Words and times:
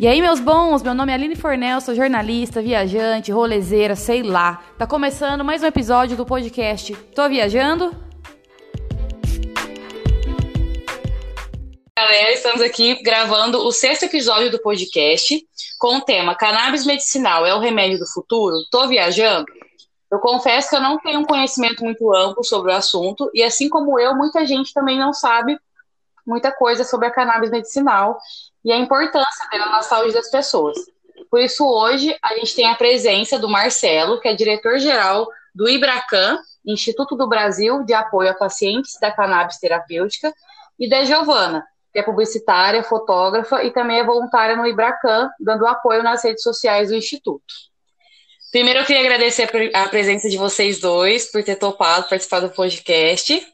E 0.00 0.08
aí, 0.08 0.22
meus 0.22 0.40
bons, 0.40 0.82
meu 0.82 0.94
nome 0.94 1.12
é 1.12 1.14
Aline 1.14 1.36
Fornel, 1.36 1.78
sou 1.78 1.94
jornalista, 1.94 2.62
viajante, 2.62 3.30
rolezeira, 3.30 3.94
sei 3.94 4.22
lá. 4.22 4.64
Tá 4.78 4.86
começando 4.86 5.44
mais 5.44 5.62
um 5.62 5.66
episódio 5.66 6.16
do 6.16 6.24
podcast 6.24 6.96
Tô 7.14 7.28
Viajando? 7.28 7.94
Galera, 11.94 12.32
estamos 12.32 12.62
aqui 12.62 13.02
gravando 13.02 13.58
o 13.58 13.70
sexto 13.70 14.04
episódio 14.04 14.50
do 14.50 14.58
podcast 14.62 15.46
com 15.78 15.98
o 15.98 16.00
tema 16.00 16.34
Cannabis 16.34 16.86
medicinal 16.86 17.44
é 17.44 17.54
o 17.54 17.60
remédio 17.60 17.98
do 17.98 18.06
futuro? 18.06 18.56
Tô 18.70 18.88
viajando? 18.88 19.44
Eu 20.10 20.18
confesso 20.18 20.70
que 20.70 20.76
eu 20.76 20.80
não 20.80 20.98
tenho 20.98 21.20
um 21.20 21.26
conhecimento 21.26 21.84
muito 21.84 22.10
amplo 22.14 22.42
sobre 22.42 22.72
o 22.72 22.74
assunto 22.74 23.30
e 23.34 23.42
assim 23.42 23.68
como 23.68 24.00
eu, 24.00 24.16
muita 24.16 24.46
gente 24.46 24.72
também 24.72 24.98
não 24.98 25.12
sabe 25.12 25.58
muita 26.26 26.50
coisa 26.50 26.84
sobre 26.84 27.06
a 27.06 27.10
cannabis 27.10 27.50
medicinal 27.50 28.18
e 28.64 28.72
a 28.72 28.76
importância 28.76 29.48
dela 29.50 29.66
na 29.66 29.82
saúde 29.82 30.12
das 30.12 30.30
pessoas. 30.30 30.78
Por 31.30 31.40
isso, 31.40 31.66
hoje, 31.66 32.16
a 32.22 32.34
gente 32.34 32.54
tem 32.54 32.66
a 32.66 32.74
presença 32.74 33.38
do 33.38 33.48
Marcelo, 33.48 34.20
que 34.20 34.28
é 34.28 34.34
diretor-geral 34.34 35.28
do 35.54 35.68
IBRACAN, 35.68 36.38
Instituto 36.66 37.16
do 37.16 37.28
Brasil 37.28 37.84
de 37.84 37.94
Apoio 37.94 38.30
a 38.30 38.34
Pacientes 38.34 38.98
da 39.00 39.10
Cannabis 39.10 39.58
Terapêutica, 39.58 40.32
e 40.78 40.88
da 40.88 41.04
Giovana, 41.04 41.64
que 41.92 41.98
é 41.98 42.02
publicitária, 42.02 42.82
fotógrafa 42.82 43.62
e 43.62 43.70
também 43.70 43.98
é 43.98 44.04
voluntária 44.04 44.56
no 44.56 44.66
IBRACAN, 44.66 45.30
dando 45.38 45.66
apoio 45.66 46.02
nas 46.02 46.24
redes 46.24 46.42
sociais 46.42 46.88
do 46.88 46.96
Instituto. 46.96 47.44
Primeiro, 48.50 48.80
eu 48.80 48.84
queria 48.84 49.02
agradecer 49.02 49.48
a 49.74 49.88
presença 49.88 50.28
de 50.28 50.36
vocês 50.36 50.80
dois 50.80 51.30
por 51.30 51.42
ter 51.44 51.56
topado 51.56 52.08
participar 52.08 52.40
do 52.40 52.50
podcast. 52.50 53.46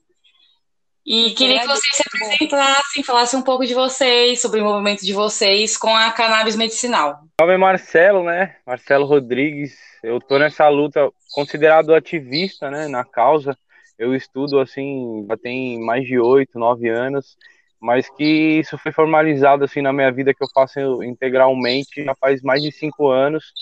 E 1.07 1.31
queria 1.31 1.61
que 1.61 1.69
vocês 1.69 1.95
se 1.95 2.03
apresentassem, 2.05 3.05
falassem 3.05 3.39
um 3.39 3.43
pouco 3.43 3.65
de 3.65 3.73
vocês, 3.73 4.41
sobre 4.41 4.61
o 4.61 4.65
movimento 4.65 5.07
de 5.07 5.13
vocês 5.13 5.77
com 5.77 5.95
a 5.95 6.11
cannabis 6.11 6.57
medicinal. 6.57 7.21
Meu 7.39 7.47
nome 7.47 7.55
é 7.55 7.57
Marcelo, 7.57 8.25
né? 8.25 8.57
Marcelo 8.67 9.07
Rodrigues. 9.07 9.79
Eu 10.03 10.21
tô 10.21 10.37
nessa 10.37 10.69
luta, 10.69 11.09
considerado 11.33 11.95
ativista, 11.95 12.69
né, 12.73 12.89
na 12.89 13.05
causa. 13.05 13.57
Eu 13.97 14.17
estudo, 14.17 14.59
assim, 14.59 15.25
já 15.29 15.37
tem 15.37 15.79
mais 15.79 16.05
de 16.05 16.19
oito, 16.19 16.59
nove 16.59 16.89
anos, 16.89 17.37
mas 17.81 18.11
que 18.11 18.59
isso 18.59 18.77
foi 18.77 18.91
formalizado, 18.91 19.63
assim, 19.63 19.81
na 19.81 19.93
minha 19.93 20.11
vida, 20.11 20.35
que 20.35 20.43
eu 20.43 20.49
faço 20.53 21.05
integralmente 21.05 22.03
já 22.03 22.17
faz 22.17 22.43
mais 22.43 22.61
de 22.61 22.73
cinco 22.73 23.11
anos. 23.11 23.53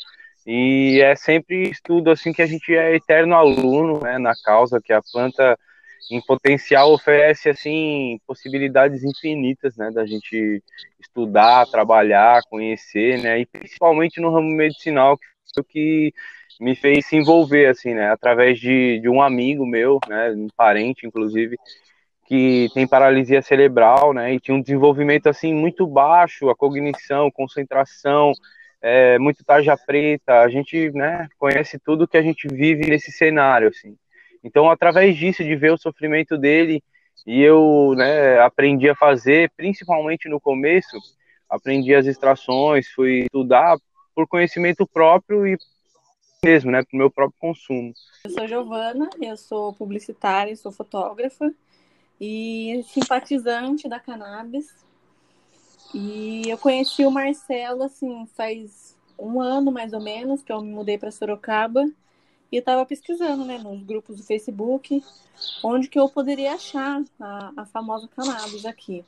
E 0.47 0.99
é 1.05 1.15
sempre 1.15 1.69
estudo, 1.69 2.11
assim, 2.11 2.33
que 2.33 2.41
a 2.41 2.47
gente 2.47 2.75
é 2.75 2.95
eterno 2.95 3.35
aluno, 3.35 4.01
né, 4.01 4.17
na 4.17 4.33
causa, 4.35 4.81
que 4.83 4.95
a 4.95 5.03
planta 5.13 5.59
em 6.11 6.21
potencial 6.21 6.93
oferece 6.93 7.49
assim 7.49 8.19
possibilidades 8.27 9.03
infinitas, 9.05 9.77
né, 9.77 9.91
da 9.91 10.05
gente 10.07 10.63
estudar, 11.01 11.67
trabalhar, 11.67 12.43
conhecer, 12.49 13.23
né, 13.23 13.41
e 13.41 13.47
principalmente 13.47 14.21
no 14.21 14.31
ramo 14.31 14.51
medicinal 14.51 15.17
que 15.17 15.27
foi 15.55 15.63
o 15.63 15.65
que 15.65 16.15
me 16.61 16.75
fez 16.75 17.07
se 17.07 17.17
envolver 17.17 17.67
assim, 17.67 17.95
né, 17.95 18.11
através 18.11 18.59
de, 18.59 19.01
de 19.01 19.09
um 19.09 19.23
amigo 19.23 19.67
meu, 19.67 19.99
né, 20.09 20.31
um 20.33 20.49
parente 20.57 21.07
inclusive, 21.07 21.57
que 22.27 22.69
tem 22.75 22.87
paralisia 22.87 23.43
cerebral, 23.43 24.13
né, 24.13 24.35
e 24.35 24.41
tinha 24.41 24.55
um 24.55 24.63
desenvolvimento 24.63 25.29
assim 25.29 25.53
muito 25.55 25.87
baixo, 25.87 26.49
a 26.51 26.57
cognição, 26.57 27.31
concentração, 27.31 28.33
é, 28.81 29.19
muito 29.19 29.43
tarja 29.45 29.77
preta, 29.77 30.41
a 30.41 30.49
gente, 30.49 30.91
né, 30.93 31.27
conhece 31.39 31.79
tudo 31.79 32.07
que 32.07 32.19
a 32.19 32.23
gente 32.23 32.47
vive 32.49 32.87
nesse 32.87 33.11
cenário, 33.11 33.69
assim. 33.69 33.97
Então, 34.45 34.71
através 34.71 35.17
disso, 35.17 35.43
de 35.43 35.57
ver 35.57 35.73
o 35.73 35.79
sofrimento 35.79 36.37
dele, 36.37 36.85
e 37.27 37.41
eu 37.41 37.95
né, 37.97 38.39
aprendi 38.41 38.91
a 38.91 38.95
fazer, 38.95 39.51
principalmente 39.57 40.29
no 40.29 40.39
começo, 40.39 40.99
aprendi 41.49 41.95
as 41.95 42.07
extrações, 42.07 42.87
fui 42.89 43.21
estudar 43.21 43.79
por 44.15 44.29
conhecimento 44.29 44.87
próprio 44.87 45.47
e 45.47 45.57
mesmo, 46.45 46.71
né, 46.71 46.83
para 46.83 46.95
o 46.95 46.99
meu 46.99 47.11
próprio 47.11 47.39
consumo. 47.41 47.95
Eu 48.27 48.31
sou 48.31 48.47
Giovana, 48.47 49.09
eu 49.19 49.35
sou 49.35 49.73
publicitária, 49.73 50.55
sou 50.55 50.71
fotógrafa 50.71 51.51
e 52.21 52.85
simpatizante 52.89 53.89
da 53.89 53.99
cannabis. 53.99 54.67
E 55.95 56.43
eu 56.47 56.59
conheci 56.59 57.07
o 57.07 57.11
Marcelo, 57.11 57.85
assim, 57.85 58.27
faz 58.37 58.95
um 59.19 59.41
ano 59.41 59.73
mais 59.73 59.95
ou 59.95 60.03
menos 60.03 60.43
que 60.43 60.53
eu 60.53 60.61
me 60.61 60.71
mudei 60.71 60.99
para 60.99 61.11
Sorocaba 61.11 61.87
e 62.55 62.59
estava 62.59 62.87
pesquisando, 62.87 63.45
né, 63.45 63.59
nos 63.59 63.83
grupos 63.83 64.17
do 64.17 64.23
Facebook, 64.23 65.03
onde 65.63 65.89
que 65.89 65.99
eu 65.99 66.09
poderia 66.09 66.55
achar 66.55 67.03
a, 67.21 67.53
a 67.57 67.67
famosa 67.67 68.07
cannabis 68.07 68.65
aqui. 68.65 69.05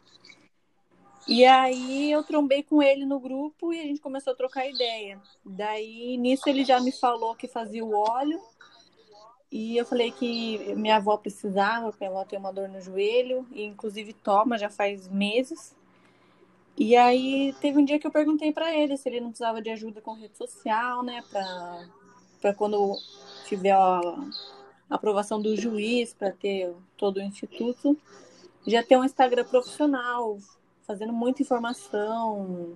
E 1.28 1.44
aí 1.44 2.10
eu 2.10 2.24
trombei 2.24 2.64
com 2.64 2.82
ele 2.82 3.04
no 3.04 3.20
grupo 3.20 3.72
e 3.72 3.80
a 3.80 3.84
gente 3.84 4.00
começou 4.00 4.32
a 4.32 4.36
trocar 4.36 4.68
ideia. 4.68 5.20
Daí 5.44 6.16
nisso 6.16 6.48
ele 6.48 6.64
já 6.64 6.80
me 6.80 6.90
falou 6.90 7.36
que 7.36 7.46
fazia 7.46 7.84
o 7.84 7.94
óleo. 7.94 8.40
E 9.50 9.76
eu 9.76 9.86
falei 9.86 10.10
que 10.10 10.74
minha 10.74 10.96
avó 10.96 11.16
precisava, 11.16 11.90
porque 11.90 12.04
avó 12.04 12.24
tem 12.24 12.38
uma 12.38 12.52
dor 12.52 12.68
no 12.68 12.80
joelho, 12.80 13.46
e 13.52 13.62
inclusive 13.62 14.12
toma 14.12 14.58
já 14.58 14.68
faz 14.68 15.06
meses. 15.06 15.72
E 16.76 16.96
aí 16.96 17.54
teve 17.60 17.78
um 17.78 17.84
dia 17.84 17.98
que 17.98 18.06
eu 18.06 18.10
perguntei 18.10 18.52
para 18.52 18.74
ele 18.74 18.96
se 18.96 19.08
ele 19.08 19.20
não 19.20 19.28
precisava 19.28 19.62
de 19.62 19.70
ajuda 19.70 20.00
com 20.00 20.14
rede 20.14 20.36
social, 20.36 21.04
né, 21.04 21.22
para 21.30 21.86
para 22.40 22.54
quando 22.54 22.96
tiver 23.46 23.72
a 23.72 24.00
aprovação 24.90 25.40
do 25.40 25.56
juiz 25.56 26.14
para 26.14 26.30
ter 26.30 26.72
todo 26.96 27.18
o 27.18 27.22
instituto, 27.22 27.96
já 28.66 28.82
ter 28.82 28.96
um 28.96 29.04
Instagram 29.04 29.44
profissional, 29.44 30.38
fazendo 30.86 31.12
muita 31.12 31.42
informação. 31.42 32.74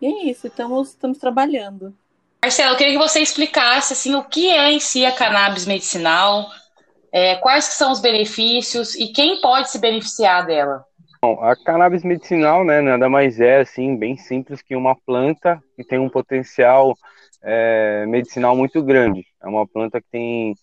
E 0.00 0.06
é 0.06 0.24
isso, 0.30 0.46
estamos, 0.46 0.90
estamos 0.90 1.18
trabalhando. 1.18 1.94
Marcelo, 2.42 2.72
eu 2.72 2.76
queria 2.76 2.92
que 2.92 2.98
você 2.98 3.20
explicasse 3.20 3.92
assim, 3.92 4.14
o 4.14 4.22
que 4.22 4.50
é 4.50 4.70
em 4.70 4.78
si 4.78 5.04
a 5.04 5.12
cannabis 5.12 5.66
medicinal, 5.66 6.48
é, 7.10 7.36
quais 7.36 7.64
são 7.64 7.92
os 7.92 8.00
benefícios 8.00 8.94
e 8.94 9.08
quem 9.08 9.40
pode 9.40 9.70
se 9.70 9.78
beneficiar 9.78 10.46
dela. 10.46 10.84
Bom, 11.20 11.42
a 11.42 11.56
cannabis 11.56 12.04
medicinal, 12.04 12.64
né, 12.64 12.80
nada 12.80 13.08
mais 13.08 13.40
é 13.40 13.60
assim, 13.60 13.96
bem 13.96 14.16
simples 14.16 14.62
que 14.62 14.76
uma 14.76 14.94
planta 14.94 15.60
que 15.74 15.82
tem 15.82 15.98
um 15.98 16.10
potencial 16.10 16.96
é, 17.42 18.04
medicinal 18.06 18.56
muito 18.56 18.82
grande. 18.82 19.26
É 19.42 19.46
uma 19.46 19.66
planta 19.66 20.00
que 20.00 20.08
tem 20.10 20.54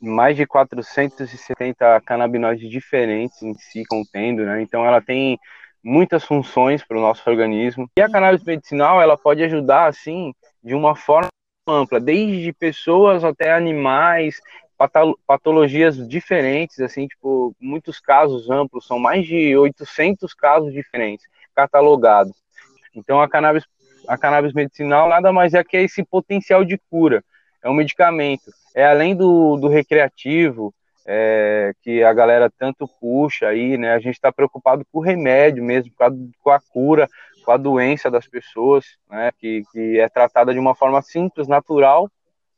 mais 0.00 0.36
de 0.36 0.46
470 0.46 2.00
canabinoides 2.02 2.70
diferentes 2.70 3.42
em 3.42 3.54
si 3.54 3.82
contendo, 3.88 4.44
né? 4.44 4.62
Então 4.62 4.84
ela 4.84 5.00
tem 5.00 5.38
muitas 5.82 6.24
funções 6.24 6.84
para 6.84 6.96
o 6.96 7.00
nosso 7.00 7.28
organismo. 7.28 7.90
E 7.98 8.02
a 8.02 8.08
cannabis 8.08 8.44
medicinal, 8.44 9.02
ela 9.02 9.16
pode 9.16 9.42
ajudar 9.42 9.86
assim 9.86 10.32
de 10.62 10.74
uma 10.74 10.94
forma 10.94 11.28
ampla, 11.68 12.00
desde 12.00 12.52
pessoas 12.52 13.24
até 13.24 13.52
animais, 13.52 14.40
patologias 15.26 15.96
diferentes, 16.08 16.80
assim, 16.80 17.06
tipo, 17.06 17.54
muitos 17.60 18.00
casos 18.00 18.50
amplos, 18.50 18.86
são 18.86 18.98
mais 18.98 19.26
de 19.26 19.56
800 19.56 20.34
casos 20.34 20.72
diferentes 20.72 21.26
catalogados. 21.54 22.34
Então 22.94 23.20
a 23.20 23.28
cannabis 23.28 23.64
a 24.06 24.18
cannabis 24.18 24.52
medicinal 24.52 25.08
nada 25.08 25.32
mais 25.32 25.54
é 25.54 25.62
que 25.62 25.76
esse 25.76 26.04
potencial 26.04 26.64
de 26.64 26.78
cura. 26.90 27.24
É 27.62 27.68
um 27.68 27.74
medicamento. 27.74 28.50
É 28.74 28.84
além 28.84 29.14
do, 29.14 29.56
do 29.56 29.68
recreativo, 29.68 30.74
é, 31.06 31.72
que 31.82 32.02
a 32.02 32.12
galera 32.12 32.50
tanto 32.50 32.88
puxa 33.00 33.48
aí, 33.48 33.76
né? 33.76 33.92
A 33.92 33.98
gente 33.98 34.14
está 34.14 34.32
preocupado 34.32 34.84
com 34.90 34.98
o 34.98 35.02
remédio 35.02 35.62
mesmo, 35.62 35.92
com 36.42 36.50
a, 36.50 36.60
cura, 36.60 37.08
com 37.44 37.52
a 37.52 37.56
doença 37.56 38.10
das 38.10 38.26
pessoas, 38.26 38.84
né? 39.10 39.30
Que, 39.38 39.62
que 39.72 39.98
é 39.98 40.08
tratada 40.08 40.52
de 40.52 40.58
uma 40.58 40.74
forma 40.74 41.02
simples, 41.02 41.48
natural, 41.48 42.10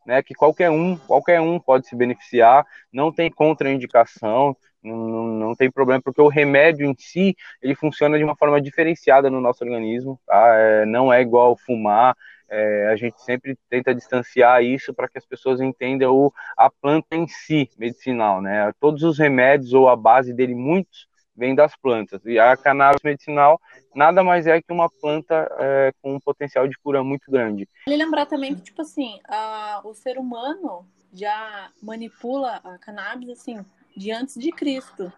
né? 0.07 0.23
Que 0.23 0.35
qualquer 0.35 0.71
um, 0.71 0.97
qualquer 0.97 1.41
um 1.41 1.59
pode 1.59 1.87
se 1.87 1.97
beneficiar, 1.97 2.67
não 2.93 3.13
tem 3.13 3.31
contraindicação, 3.31 4.57
não, 4.85 5.27
não 5.27 5.55
tem 5.55 5.71
problema, 5.71 6.03
porque 6.03 6.21
o 6.21 6.29
remédio 6.29 6.87
em 6.87 6.95
si, 6.99 7.35
ele 7.63 7.75
funciona 7.75 8.19
de 8.19 8.25
uma 8.25 8.37
forma 8.37 8.61
diferenciada 8.61 9.31
no 9.31 9.41
nosso 9.41 9.65
organismo, 9.65 10.21
tá? 10.27 10.55
É, 10.57 10.87
não 10.87 11.13
é 11.13 11.21
igual 11.21 11.57
fumar, 11.57 12.15
é, 12.49 12.89
a 12.93 12.97
gente 12.97 13.21
sempre 13.23 13.59
tenta 13.69 13.95
distanciar 13.95 14.63
isso 14.63 14.93
para 14.93 15.09
que 15.09 15.19
as 15.19 15.27
pessoas 15.27 15.61
entendam 15.61 16.15
o, 16.15 16.33
a 16.57 16.71
planta 16.71 17.17
em 17.17 17.27
si, 17.27 17.69
medicinal, 17.79 18.41
né? 18.41 18.73
Todos 18.79 19.03
os 19.03 19.19
remédios, 19.19 19.73
ou 19.73 19.89
a 19.89 19.97
base 19.97 20.33
dele, 20.33 20.55
muitos, 20.55 21.09
vêm 21.37 21.55
das 21.55 21.75
plantas. 21.77 22.25
E 22.25 22.39
a 22.39 22.57
cannabis 22.57 23.03
medicinal 23.03 23.61
nada 23.95 24.23
mais 24.23 24.47
é 24.47 24.61
que 24.61 24.73
uma 24.73 24.89
planta 24.89 25.51
é, 25.59 25.93
com 26.01 26.15
um 26.15 26.21
potencial 26.21 26.69
de 26.69 26.79
cura 26.79 27.03
muito 27.03 27.31
grande. 27.31 27.69
E 27.87 27.97
lembrar 27.97 28.27
também 28.27 28.55
que, 28.55 28.63
tipo 28.63 28.83
assim, 28.83 29.19
a, 29.27 29.81
o 29.85 29.95
ser 29.95 30.19
humano 30.19 30.87
já 31.13 31.71
manipula 31.83 32.61
a 32.65 32.79
cannabis, 32.79 33.31
assim, 33.31 33.65
de 33.97 34.11
antes 34.11 34.35
de 34.37 34.51
Cristo. 34.51 35.13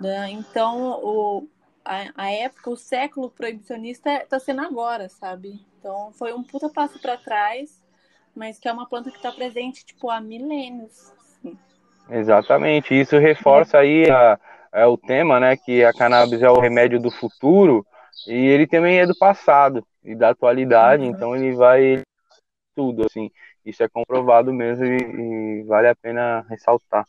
Né? 0.00 0.30
Então, 0.30 1.00
o, 1.02 1.48
a, 1.84 2.10
a, 2.16 2.30
época, 2.30 2.70
o 2.70 2.76
século 2.76 3.30
proibicionista 3.30 4.22
está 4.22 4.38
sendo 4.38 4.62
agora, 4.62 5.08
sabe? 5.08 5.60
Então, 5.78 6.12
foi 6.12 6.32
um 6.32 6.42
puta 6.42 6.68
passo 6.68 6.98
para 7.00 7.16
trás, 7.16 7.82
mas 8.34 8.58
que 8.58 8.68
é 8.68 8.72
uma 8.72 8.88
planta 8.88 9.10
que 9.10 9.16
está 9.16 9.30
presente, 9.30 9.84
tipo, 9.84 10.10
há 10.10 10.20
milênios. 10.20 11.12
Assim. 11.12 11.58
Exatamente, 12.10 12.98
isso 12.98 13.18
reforça 13.18 13.78
aí 13.78 14.10
a, 14.10 14.38
é 14.72 14.86
o 14.86 14.96
tema, 14.96 15.38
né, 15.38 15.56
que 15.56 15.84
a 15.84 15.92
cannabis 15.92 16.42
é 16.42 16.50
o 16.50 16.60
remédio 16.60 17.00
do 17.00 17.10
futuro, 17.10 17.86
E 18.26 18.32
ele 18.34 18.66
também 18.66 19.00
é 19.00 19.06
do 19.06 19.16
passado 19.16 19.86
e 20.02 20.14
da 20.14 20.30
atualidade, 20.30 21.02
uhum. 21.02 21.10
então 21.10 21.36
ele 21.36 21.54
vai 21.54 22.02
tudo, 22.74 23.04
assim. 23.06 23.30
Isso 23.64 23.82
é 23.82 23.88
comprovado 23.88 24.52
mesmo 24.52 24.84
e, 24.84 25.60
e 25.60 25.62
vale 25.64 25.88
a 25.88 25.94
pena 25.94 26.44
ressaltar. 26.48 27.04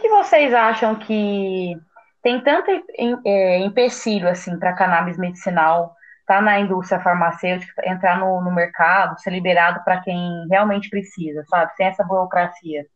Que 0.00 0.08
vocês 0.08 0.54
acham 0.54 0.94
que 0.96 1.74
tem 2.22 2.40
tanto 2.42 2.70
é, 3.26 3.58
empecilho 3.58 4.28
assim 4.28 4.58
para 4.58 4.74
cannabis 4.74 5.18
medicinal 5.18 5.94
tá 6.26 6.40
na 6.40 6.60
indústria 6.60 7.00
farmacêutica 7.00 7.82
entrar 7.84 8.20
no, 8.20 8.40
no 8.40 8.54
mercado, 8.54 9.18
ser 9.18 9.30
liberado 9.30 9.82
para 9.84 10.00
quem 10.00 10.46
realmente 10.48 10.88
precisa, 10.88 11.42
sabe? 11.48 11.74
Sem 11.74 11.86
essa 11.86 12.04
burocracia. 12.04 12.86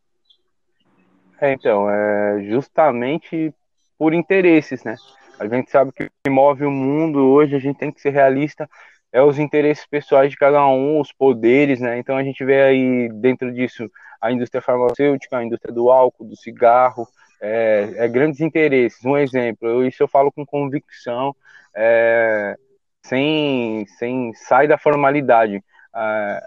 É, 1.40 1.52
então, 1.52 1.90
é 1.90 2.44
justamente 2.44 3.52
por 3.98 4.14
interesses, 4.14 4.84
né? 4.84 4.94
A 5.40 5.48
gente 5.48 5.68
sabe 5.68 5.90
que 5.90 6.04
o 6.04 6.10
que 6.22 6.30
move 6.30 6.64
o 6.64 6.70
mundo 6.70 7.26
hoje, 7.26 7.56
a 7.56 7.58
gente 7.58 7.76
tem 7.76 7.90
que 7.90 8.00
ser 8.00 8.10
realista, 8.10 8.70
é 9.12 9.20
os 9.20 9.36
interesses 9.38 9.84
pessoais 9.84 10.30
de 10.30 10.36
cada 10.36 10.64
um, 10.68 11.00
os 11.00 11.12
poderes, 11.12 11.80
né? 11.80 11.98
Então 11.98 12.16
a 12.16 12.22
gente 12.22 12.44
vê 12.44 12.62
aí 12.62 13.08
dentro 13.14 13.52
disso 13.52 13.90
a 14.24 14.32
indústria 14.32 14.62
farmacêutica, 14.62 15.36
a 15.36 15.44
indústria 15.44 15.72
do 15.72 15.90
álcool, 15.90 16.24
do 16.24 16.34
cigarro, 16.34 17.06
é, 17.42 17.92
é 17.96 18.08
grandes 18.08 18.40
interesses. 18.40 19.04
Um 19.04 19.18
exemplo, 19.18 19.68
eu, 19.68 19.86
isso 19.86 20.02
eu 20.02 20.08
falo 20.08 20.32
com 20.32 20.46
convicção, 20.46 21.36
é, 21.76 22.56
sem, 23.02 23.84
sem 23.98 24.32
sai 24.32 24.66
da 24.66 24.78
formalidade. 24.78 25.62
É, 25.94 26.42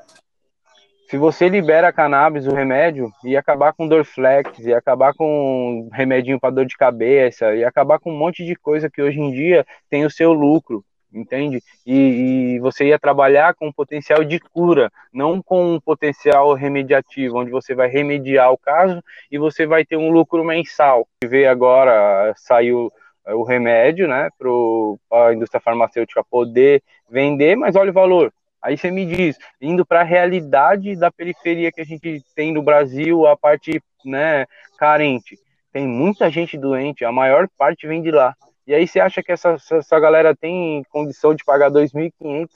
se 1.07 1.18
você 1.18 1.47
libera 1.47 1.89
a 1.89 1.94
cannabis, 1.94 2.47
o 2.47 2.56
remédio, 2.56 3.12
e 3.24 3.38
acabar 3.38 3.74
com 3.74 3.88
Dorflex, 3.88 4.57
e 4.57 4.74
acabar 4.74 5.13
com 5.13 5.88
remedinho 5.94 6.39
para 6.39 6.56
dor 6.56 6.65
de 6.65 6.75
cabeça, 6.75 7.53
e 7.53 7.63
acabar 7.63 8.00
com 8.00 8.12
um 8.12 8.18
monte 8.18 8.44
de 8.44 8.56
coisa 8.56 8.89
que 8.89 9.03
hoje 9.03 9.19
em 9.19 9.31
dia 9.31 9.63
tem 9.88 10.03
o 10.03 10.09
seu 10.09 10.33
lucro 10.33 10.83
entende? 11.17 11.61
E, 11.85 12.55
e, 12.55 12.59
você 12.59 12.87
ia 12.87 12.99
trabalhar 12.99 13.53
com 13.55 13.71
potencial 13.71 14.23
de 14.23 14.39
cura, 14.39 14.91
não 15.13 15.41
com 15.41 15.75
um 15.75 15.79
potencial 15.79 16.53
remediativo, 16.53 17.39
onde 17.39 17.51
você 17.51 17.73
vai 17.73 17.87
remediar 17.87 18.51
o 18.51 18.57
caso 18.57 19.03
e 19.31 19.37
você 19.37 19.65
vai 19.65 19.85
ter 19.85 19.97
um 19.97 20.11
lucro 20.11 20.43
mensal. 20.43 21.07
Vê 21.23 21.47
agora, 21.47 22.33
saiu 22.37 22.91
é, 23.25 23.33
o 23.33 23.43
remédio, 23.43 24.07
né, 24.07 24.29
para 24.37 25.27
a 25.27 25.33
indústria 25.33 25.59
farmacêutica 25.59 26.23
poder 26.23 26.81
vender, 27.09 27.55
mas 27.55 27.75
olha 27.75 27.91
o 27.91 27.93
valor. 27.93 28.31
Aí 28.61 28.77
você 28.77 28.89
me 28.89 29.05
diz, 29.05 29.37
indo 29.61 29.85
para 29.85 30.01
a 30.01 30.03
realidade 30.03 30.95
da 30.95 31.11
periferia 31.11 31.71
que 31.71 31.81
a 31.81 31.85
gente 31.85 32.23
tem 32.35 32.51
no 32.51 32.61
Brasil, 32.61 33.27
a 33.27 33.37
parte 33.37 33.81
né, 34.03 34.45
carente. 34.77 35.37
Tem 35.71 35.85
muita 35.85 36.29
gente 36.29 36.57
doente, 36.57 37.05
a 37.05 37.11
maior 37.11 37.47
parte 37.57 37.87
vem 37.87 38.01
de 38.01 38.11
lá. 38.11 38.35
E 38.67 38.75
aí 38.75 38.85
você 38.85 38.99
acha 38.99 39.23
que 39.23 39.31
essa, 39.31 39.55
essa 39.71 39.99
galera 39.99 40.35
tem 40.35 40.83
condição 40.89 41.33
de 41.33 41.45
pagar 41.45 41.71
2.500 41.71 42.49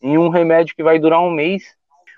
em 0.00 0.16
um 0.16 0.30
remédio 0.30 0.74
que 0.74 0.82
vai 0.82 0.98
durar 0.98 1.20
um 1.20 1.30
mês? 1.30 1.76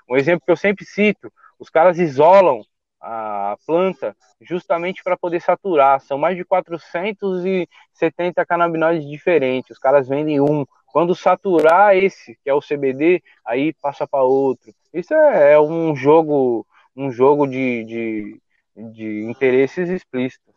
Um 0.09 0.17
exemplo 0.17 0.45
que 0.47 0.53
eu 0.53 0.57
sempre 0.57 0.85
cito, 0.85 1.33
os 1.59 1.69
caras 1.69 1.99
isolam 1.99 2.63
a 3.01 3.57
planta 3.67 4.17
justamente 4.41 5.03
para 5.03 5.17
poder 5.17 5.41
saturar. 5.41 6.01
São 6.01 6.17
mais 6.17 6.37
de 6.37 6.45
470 6.45 8.47
canabinoides 8.47 9.09
diferentes. 9.09 9.73
Os 9.73 9.79
caras 9.79 10.09
vendem 10.09 10.41
um. 10.41 10.65
Quando 10.87 11.15
saturar 11.15 11.97
esse, 11.97 12.39
que 12.45 12.51
é 12.51 12.55
o 12.55 12.61
CBD, 12.61 13.23
aí 13.45 13.73
passa 13.75 14.07
para 14.07 14.23
outro. 14.23 14.73
Isso 14.95 15.13
é, 15.15 15.55
é, 15.55 15.61
um 15.61 15.97
jogo, 15.97 16.67
um 16.95 17.11
jogo 17.11 17.47
de, 17.47 17.85
de, 17.85 18.41
de 18.77 19.25
interesses 19.25 19.89
explícitos. 19.89 20.52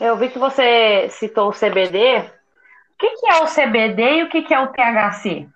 Eu 0.00 0.16
vi 0.16 0.28
que 0.28 0.38
você 0.38 1.08
citou 1.10 1.48
o 1.48 1.52
CBD. 1.52 2.18
O 2.18 2.98
que, 2.98 3.08
que 3.16 3.28
é 3.28 3.42
o 3.42 3.46
CBD 3.46 4.02
e 4.02 4.22
o 4.22 4.28
que, 4.28 4.42
que 4.42 4.54
é 4.54 4.60
o 4.60 4.68
THC? 4.68 5.48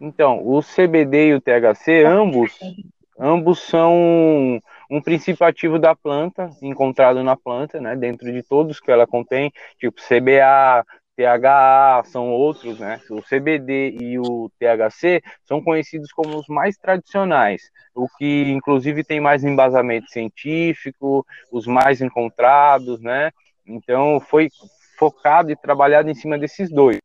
Então, 0.00 0.40
o 0.44 0.60
CBD 0.60 1.28
e 1.28 1.34
o 1.34 1.40
THC, 1.40 2.04
ambos, 2.04 2.58
ambos 3.18 3.60
são 3.60 4.60
um 4.90 5.00
princípio 5.00 5.46
ativo 5.46 5.78
da 5.78 5.94
planta, 5.94 6.50
encontrado 6.60 7.22
na 7.22 7.36
planta, 7.36 7.80
né, 7.80 7.94
dentro 7.94 8.30
de 8.32 8.42
todos 8.42 8.80
que 8.80 8.90
ela 8.90 9.06
contém, 9.06 9.52
tipo 9.78 10.00
CBA, 10.00 10.84
THA, 11.22 12.02
são 12.04 12.30
outros, 12.30 12.78
né? 12.78 13.00
O 13.10 13.22
CBD 13.22 13.96
e 14.00 14.18
o 14.18 14.50
THC 14.58 15.22
são 15.44 15.62
conhecidos 15.62 16.10
como 16.12 16.36
os 16.36 16.48
mais 16.48 16.76
tradicionais, 16.76 17.70
o 17.94 18.08
que 18.18 18.50
inclusive 18.50 19.04
tem 19.04 19.20
mais 19.20 19.44
embasamento 19.44 20.10
científico, 20.10 21.24
os 21.50 21.66
mais 21.66 22.00
encontrados, 22.00 23.00
né? 23.00 23.30
Então 23.66 24.20
foi 24.20 24.48
focado 24.98 25.50
e 25.50 25.56
trabalhado 25.56 26.10
em 26.10 26.14
cima 26.14 26.38
desses 26.38 26.70
dois. 26.70 26.98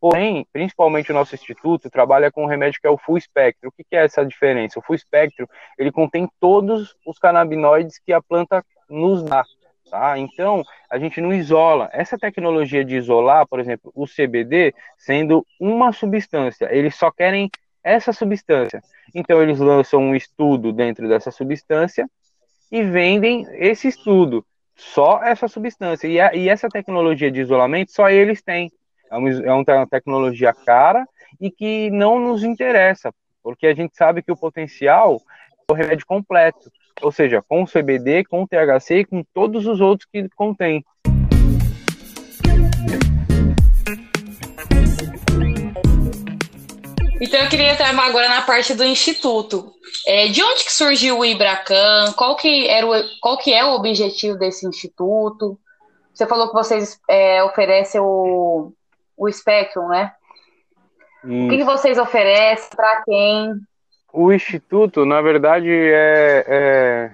Porém, 0.00 0.46
principalmente 0.52 1.10
o 1.10 1.14
nosso 1.14 1.34
instituto 1.34 1.88
trabalha 1.88 2.30
com 2.30 2.44
um 2.44 2.48
remédio 2.48 2.78
que 2.78 2.86
é 2.86 2.90
o 2.90 2.98
full 2.98 3.18
spectrum. 3.18 3.70
O 3.70 3.72
que, 3.72 3.82
que 3.82 3.96
é 3.96 4.04
essa 4.04 4.24
diferença? 4.24 4.78
O 4.78 4.82
full 4.82 4.98
spectrum 4.98 5.46
ele 5.78 5.90
contém 5.90 6.28
todos 6.38 6.94
os 7.06 7.18
canabinoides 7.18 7.98
que 7.98 8.12
a 8.12 8.20
planta 8.20 8.62
nos 8.88 9.22
dá. 9.22 9.42
Tá? 9.90 10.18
Então, 10.18 10.62
a 10.90 10.98
gente 10.98 11.20
não 11.20 11.32
isola. 11.32 11.88
Essa 11.92 12.18
tecnologia 12.18 12.84
de 12.84 12.96
isolar, 12.96 13.46
por 13.46 13.60
exemplo, 13.60 13.92
o 13.94 14.06
CBD, 14.06 14.74
sendo 14.96 15.46
uma 15.60 15.92
substância, 15.92 16.68
eles 16.70 16.94
só 16.94 17.10
querem 17.10 17.50
essa 17.82 18.12
substância. 18.12 18.82
Então, 19.14 19.42
eles 19.42 19.58
lançam 19.58 20.00
um 20.00 20.14
estudo 20.14 20.72
dentro 20.72 21.08
dessa 21.08 21.30
substância 21.30 22.08
e 22.72 22.82
vendem 22.82 23.46
esse 23.52 23.88
estudo, 23.88 24.44
só 24.74 25.22
essa 25.22 25.46
substância. 25.46 26.08
E, 26.08 26.20
a, 26.20 26.34
e 26.34 26.48
essa 26.48 26.68
tecnologia 26.68 27.30
de 27.30 27.40
isolamento, 27.40 27.92
só 27.92 28.08
eles 28.08 28.42
têm. 28.42 28.72
É 29.10 29.16
uma, 29.16 29.30
é 29.30 29.74
uma 29.74 29.86
tecnologia 29.86 30.52
cara 30.52 31.06
e 31.40 31.50
que 31.50 31.90
não 31.90 32.18
nos 32.18 32.42
interessa, 32.42 33.12
porque 33.42 33.66
a 33.66 33.74
gente 33.74 33.94
sabe 33.94 34.22
que 34.22 34.32
o 34.32 34.36
potencial 34.36 35.20
o 35.68 35.74
remédio 35.74 36.06
completo 36.06 36.70
ou 37.02 37.12
seja, 37.12 37.42
com 37.42 37.64
CBD, 37.64 38.24
com 38.24 38.46
THC 38.46 39.00
e 39.00 39.04
com 39.04 39.22
todos 39.34 39.66
os 39.66 39.80
outros 39.80 40.08
que 40.10 40.28
contém. 40.30 40.84
Então 47.20 47.40
eu 47.40 47.48
queria 47.48 47.72
entrar 47.72 47.98
agora 47.98 48.28
na 48.28 48.42
parte 48.42 48.74
do 48.74 48.84
instituto. 48.84 49.72
É, 50.06 50.28
de 50.28 50.42
onde 50.42 50.64
que 50.64 50.72
surgiu 50.72 51.18
o 51.18 51.24
Ibracan? 51.24 52.12
Qual 52.16 52.36
que, 52.36 52.68
era 52.68 52.86
o, 52.86 52.92
qual 53.20 53.38
que 53.38 53.52
é 53.52 53.64
o 53.64 53.74
objetivo 53.74 54.36
desse 54.36 54.66
instituto? 54.66 55.58
Você 56.12 56.26
falou 56.26 56.48
que 56.48 56.54
vocês 56.54 57.00
é, 57.08 57.42
oferecem 57.42 58.00
o, 58.00 58.72
o 59.16 59.32
Spectrum, 59.32 59.88
né? 59.88 60.12
Isso. 61.24 61.46
O 61.46 61.48
que, 61.48 61.56
que 61.56 61.64
vocês 61.64 61.98
oferecem? 61.98 62.70
Para 62.76 63.02
quem? 63.02 63.54
O 64.16 64.32
Instituto, 64.32 65.04
na 65.04 65.20
verdade, 65.20 65.68
é, 65.68 66.44
é 66.46 67.10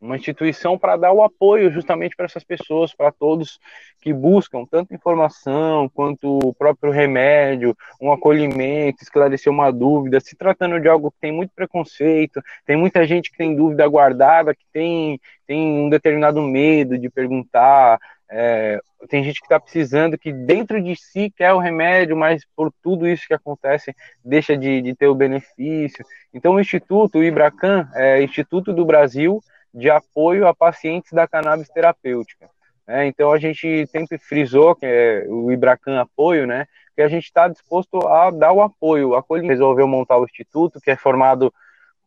uma 0.00 0.14
instituição 0.14 0.78
para 0.78 0.96
dar 0.96 1.12
o 1.12 1.20
apoio 1.20 1.68
justamente 1.72 2.14
para 2.14 2.26
essas 2.26 2.44
pessoas, 2.44 2.94
para 2.94 3.10
todos 3.10 3.58
que 4.00 4.12
buscam 4.12 4.64
tanto 4.64 4.94
informação 4.94 5.88
quanto 5.88 6.38
o 6.44 6.54
próprio 6.54 6.92
remédio, 6.92 7.76
um 8.00 8.12
acolhimento, 8.12 9.02
esclarecer 9.02 9.52
uma 9.52 9.72
dúvida, 9.72 10.20
se 10.20 10.36
tratando 10.36 10.78
de 10.80 10.88
algo 10.88 11.10
que 11.10 11.18
tem 11.20 11.32
muito 11.32 11.50
preconceito, 11.56 12.40
tem 12.64 12.76
muita 12.76 13.04
gente 13.04 13.32
que 13.32 13.36
tem 13.36 13.56
dúvida 13.56 13.84
guardada, 13.88 14.54
que 14.54 14.64
tem, 14.72 15.20
tem 15.44 15.60
um 15.60 15.88
determinado 15.88 16.40
medo 16.40 16.96
de 16.96 17.10
perguntar, 17.10 17.98
é, 18.30 18.80
tem 19.08 19.22
gente 19.22 19.40
que 19.40 19.46
está 19.46 19.60
precisando, 19.60 20.18
que 20.18 20.32
dentro 20.32 20.82
de 20.82 20.96
si 20.96 21.30
quer 21.30 21.52
o 21.52 21.58
remédio, 21.58 22.16
mas 22.16 22.44
por 22.56 22.72
tudo 22.82 23.06
isso 23.06 23.26
que 23.26 23.34
acontece, 23.34 23.94
deixa 24.24 24.56
de, 24.56 24.82
de 24.82 24.94
ter 24.94 25.06
o 25.06 25.14
benefício. 25.14 26.04
Então, 26.34 26.54
o 26.54 26.60
Instituto, 26.60 27.18
o 27.18 27.24
IBRACAN, 27.24 27.88
é 27.94 28.22
Instituto 28.22 28.72
do 28.72 28.84
Brasil 28.84 29.40
de 29.72 29.90
Apoio 29.90 30.46
a 30.46 30.54
Pacientes 30.54 31.12
da 31.12 31.28
Cannabis 31.28 31.68
Terapêutica. 31.68 32.48
É, 32.88 33.06
então, 33.06 33.32
a 33.32 33.38
gente 33.38 33.86
sempre 33.88 34.18
frisou 34.18 34.74
que 34.74 34.86
é 34.86 35.24
o 35.28 35.52
IBRACAN 35.52 36.00
Apoio, 36.00 36.46
né? 36.46 36.66
Que 36.94 37.02
a 37.02 37.08
gente 37.08 37.24
está 37.24 37.46
disposto 37.46 37.98
a 38.06 38.30
dar 38.30 38.52
o 38.52 38.62
apoio. 38.62 39.14
A 39.14 39.22
Colim 39.22 39.46
resolveu 39.46 39.86
montar 39.86 40.18
o 40.18 40.24
Instituto, 40.24 40.80
que 40.80 40.90
é 40.90 40.96
formado 40.96 41.52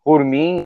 por 0.03 0.23
mim, 0.23 0.63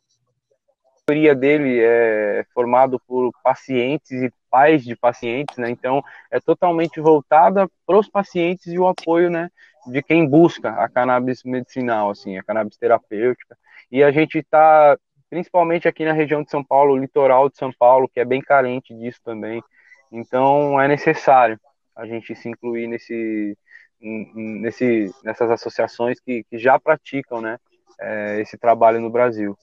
a 1.05 1.11
maioria 1.11 1.35
dele 1.35 1.81
é 1.81 2.45
formado 2.53 2.97
por 3.05 3.31
pacientes 3.43 4.11
e 4.11 4.31
pais 4.53 4.83
de 4.83 4.95
pacientes, 4.95 5.57
né? 5.57 5.71
Então 5.71 6.03
é 6.29 6.39
totalmente 6.39 7.01
voltada 7.01 7.67
para 7.87 7.97
os 7.97 8.07
pacientes 8.07 8.67
e 8.67 8.77
o 8.77 8.87
apoio, 8.87 9.27
né, 9.27 9.49
de 9.87 10.03
quem 10.03 10.29
busca 10.29 10.69
a 10.69 10.87
cannabis 10.87 11.43
medicinal, 11.43 12.11
assim, 12.11 12.37
a 12.37 12.43
cannabis 12.43 12.77
terapêutica. 12.77 13.57
E 13.91 14.03
a 14.03 14.11
gente 14.11 14.37
está 14.37 14.95
principalmente 15.27 15.87
aqui 15.87 16.05
na 16.05 16.13
região 16.13 16.43
de 16.43 16.51
São 16.51 16.63
Paulo, 16.63 16.95
litoral 16.95 17.49
de 17.49 17.57
São 17.57 17.73
Paulo, 17.73 18.07
que 18.07 18.19
é 18.19 18.25
bem 18.25 18.41
carente 18.41 18.93
disso 18.93 19.19
também. 19.23 19.63
Então 20.11 20.79
é 20.79 20.87
necessário 20.87 21.59
a 21.95 22.05
gente 22.05 22.35
se 22.35 22.47
incluir 22.47 22.85
nesse, 22.85 23.57
nesse 23.99 25.11
nessas 25.23 25.49
associações 25.49 26.19
que, 26.19 26.43
que 26.43 26.59
já 26.59 26.79
praticam, 26.79 27.41
né, 27.41 27.57
é, 27.99 28.39
esse 28.39 28.55
trabalho 28.55 29.01
no 29.01 29.09
Brasil. 29.09 29.57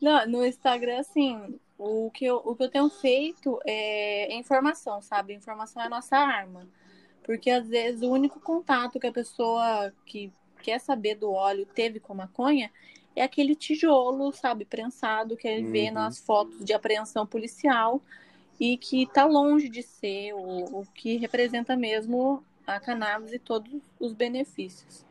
Não, 0.00 0.26
no 0.26 0.44
Instagram, 0.44 0.98
assim, 0.98 1.60
o 1.78 2.10
que, 2.10 2.24
eu, 2.24 2.36
o 2.44 2.54
que 2.54 2.62
eu 2.64 2.70
tenho 2.70 2.88
feito 2.88 3.58
é 3.64 4.34
informação, 4.34 5.00
sabe? 5.00 5.34
Informação 5.34 5.82
é 5.82 5.86
a 5.86 5.90
nossa 5.90 6.16
arma. 6.16 6.68
Porque 7.22 7.50
às 7.50 7.68
vezes 7.68 8.02
o 8.02 8.10
único 8.10 8.40
contato 8.40 8.98
que 8.98 9.06
a 9.06 9.12
pessoa 9.12 9.92
que 10.04 10.32
quer 10.62 10.78
saber 10.78 11.16
do 11.16 11.30
óleo 11.30 11.66
teve 11.66 12.00
com 12.00 12.14
maconha 12.14 12.70
é 13.14 13.22
aquele 13.22 13.54
tijolo, 13.54 14.32
sabe, 14.32 14.64
prensado 14.64 15.36
que 15.36 15.46
ele 15.46 15.66
uhum. 15.66 15.72
vê 15.72 15.90
nas 15.90 16.18
fotos 16.18 16.64
de 16.64 16.72
apreensão 16.72 17.26
policial 17.26 18.00
e 18.58 18.76
que 18.76 19.02
está 19.02 19.24
longe 19.24 19.68
de 19.68 19.82
ser 19.82 20.32
o, 20.34 20.80
o 20.80 20.86
que 20.94 21.16
representa 21.16 21.76
mesmo 21.76 22.42
a 22.66 22.78
cannabis 22.78 23.32
e 23.32 23.38
todos 23.38 23.82
os 23.98 24.12
benefícios. 24.12 25.04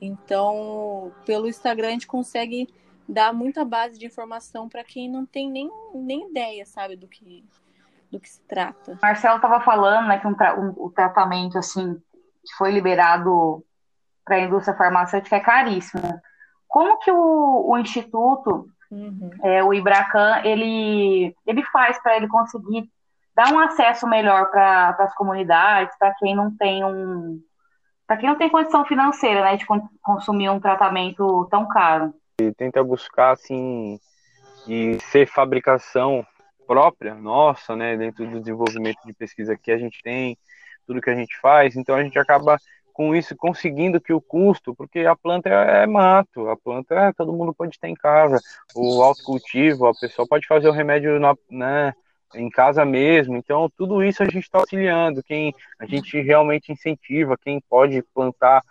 Então, 0.00 1.12
pelo 1.26 1.48
Instagram 1.48 1.88
a 1.88 1.92
gente 1.92 2.06
consegue 2.06 2.68
dar 3.08 3.32
muita 3.32 3.64
base 3.64 3.98
de 3.98 4.06
informação 4.06 4.68
para 4.68 4.84
quem 4.84 5.10
não 5.10 5.24
tem 5.24 5.50
nem, 5.50 5.70
nem 5.94 6.30
ideia, 6.30 6.66
sabe, 6.66 6.96
do 6.96 7.08
que 7.08 7.44
do 8.10 8.18
que 8.18 8.28
se 8.28 8.40
trata. 8.42 8.98
Marcelo 9.02 9.36
estava 9.36 9.60
falando, 9.60 10.08
né, 10.08 10.18
que 10.18 10.26
um, 10.26 10.30
um, 10.30 10.74
o 10.78 10.90
tratamento 10.90 11.58
assim 11.58 11.94
que 11.94 12.54
foi 12.56 12.70
liberado 12.70 13.62
para 14.24 14.36
a 14.36 14.40
indústria 14.40 14.76
farmacêutica 14.76 15.36
é 15.36 15.40
caríssimo. 15.40 16.20
Como 16.66 16.98
que 16.98 17.10
o, 17.10 17.70
o 17.70 17.78
instituto, 17.78 18.66
uhum. 18.90 19.30
é, 19.42 19.62
o 19.62 19.74
Ibracan, 19.74 20.40
ele 20.44 21.34
ele 21.46 21.62
faz 21.64 22.00
para 22.02 22.16
ele 22.16 22.28
conseguir 22.28 22.90
dar 23.34 23.52
um 23.52 23.58
acesso 23.58 24.06
melhor 24.06 24.50
para 24.50 24.96
as 25.00 25.14
comunidades, 25.14 25.96
para 25.98 26.14
quem 26.14 26.34
não 26.34 26.54
tem 26.56 26.84
um 26.84 27.40
para 28.06 28.16
quem 28.16 28.28
não 28.30 28.36
tem 28.36 28.48
condição 28.48 28.86
financeira, 28.86 29.42
né, 29.42 29.56
de 29.56 29.66
consumir 30.00 30.48
um 30.48 30.58
tratamento 30.58 31.46
tão 31.50 31.68
caro. 31.68 32.14
Tenta 32.56 32.84
buscar 32.84 33.32
assim 33.32 33.98
e 34.68 34.96
ser 35.10 35.26
fabricação 35.26 36.24
própria 36.68 37.14
nossa, 37.16 37.74
né, 37.74 37.96
dentro 37.96 38.30
do 38.30 38.38
desenvolvimento 38.38 38.98
de 39.04 39.12
pesquisa 39.12 39.56
que 39.56 39.72
a 39.72 39.78
gente 39.78 40.00
tem, 40.04 40.38
tudo 40.86 41.00
que 41.00 41.10
a 41.10 41.16
gente 41.16 41.36
faz, 41.40 41.74
então 41.74 41.96
a 41.96 42.02
gente 42.02 42.16
acaba 42.16 42.56
com 42.92 43.12
isso 43.12 43.34
conseguindo 43.36 44.00
que 44.00 44.12
o 44.12 44.20
custo, 44.20 44.72
porque 44.72 45.00
a 45.00 45.16
planta 45.16 45.48
é, 45.48 45.82
é 45.82 45.86
mato, 45.86 46.48
a 46.48 46.56
planta 46.56 46.94
é, 46.94 47.12
todo 47.12 47.32
mundo 47.32 47.52
pode 47.52 47.76
ter 47.76 47.88
em 47.88 47.94
casa, 47.94 48.38
o 48.72 49.02
autocultivo, 49.02 49.86
a 49.86 49.94
pessoa 49.94 50.28
pode 50.28 50.46
fazer 50.46 50.68
o 50.68 50.72
remédio 50.72 51.18
na, 51.18 51.34
né, 51.50 51.92
em 52.34 52.48
casa 52.48 52.84
mesmo, 52.84 53.36
então 53.36 53.68
tudo 53.76 54.00
isso 54.04 54.22
a 54.22 54.26
gente 54.26 54.44
está 54.44 54.58
auxiliando, 54.58 55.24
quem 55.24 55.52
a 55.78 55.86
gente 55.86 56.20
realmente 56.20 56.70
incentiva, 56.70 57.36
quem 57.36 57.60
pode 57.68 58.00
plantar 58.14 58.62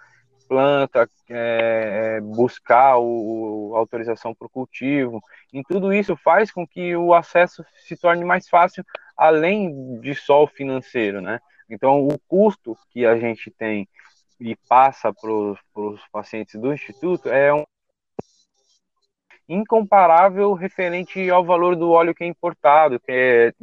planta, 0.48 1.10
é, 1.30 2.18
é, 2.18 2.22
buscar 2.22 2.98
o, 2.98 3.74
a 3.76 3.80
autorização 3.80 4.34
para 4.34 4.48
o 4.48 4.50
cultivo. 4.50 5.22
E 5.54 5.64
tudo 5.64 5.94
isso 5.94 6.16
faz 6.16 6.52
com 6.52 6.66
que 6.66 6.96
o 6.96 7.14
acesso 7.14 7.64
se 7.86 7.96
torne 7.96 8.24
mais 8.24 8.48
fácil, 8.48 8.84
além 9.16 10.00
de 10.00 10.16
só 10.16 10.44
o 10.44 10.48
financeiro, 10.48 11.22
né? 11.22 11.40
Então, 11.70 12.08
o 12.08 12.18
custo 12.28 12.78
que 12.92 13.06
a 13.06 13.18
gente 13.18 13.52
tem 13.52 13.88
e 14.40 14.56
passa 14.70 15.12
para 15.14 15.32
os 15.32 16.02
pacientes 16.12 16.60
do 16.60 16.74
Instituto 16.74 17.30
é 17.30 17.54
um 17.54 17.64
incomparável 19.50 20.54
referente 20.54 21.30
ao 21.30 21.44
valor 21.44 21.76
do 21.76 21.92
óleo 21.92 22.14
que 22.14 22.24
é 22.24 22.28
importado, 22.28 23.00
que 23.00 23.12
é 23.12 23.54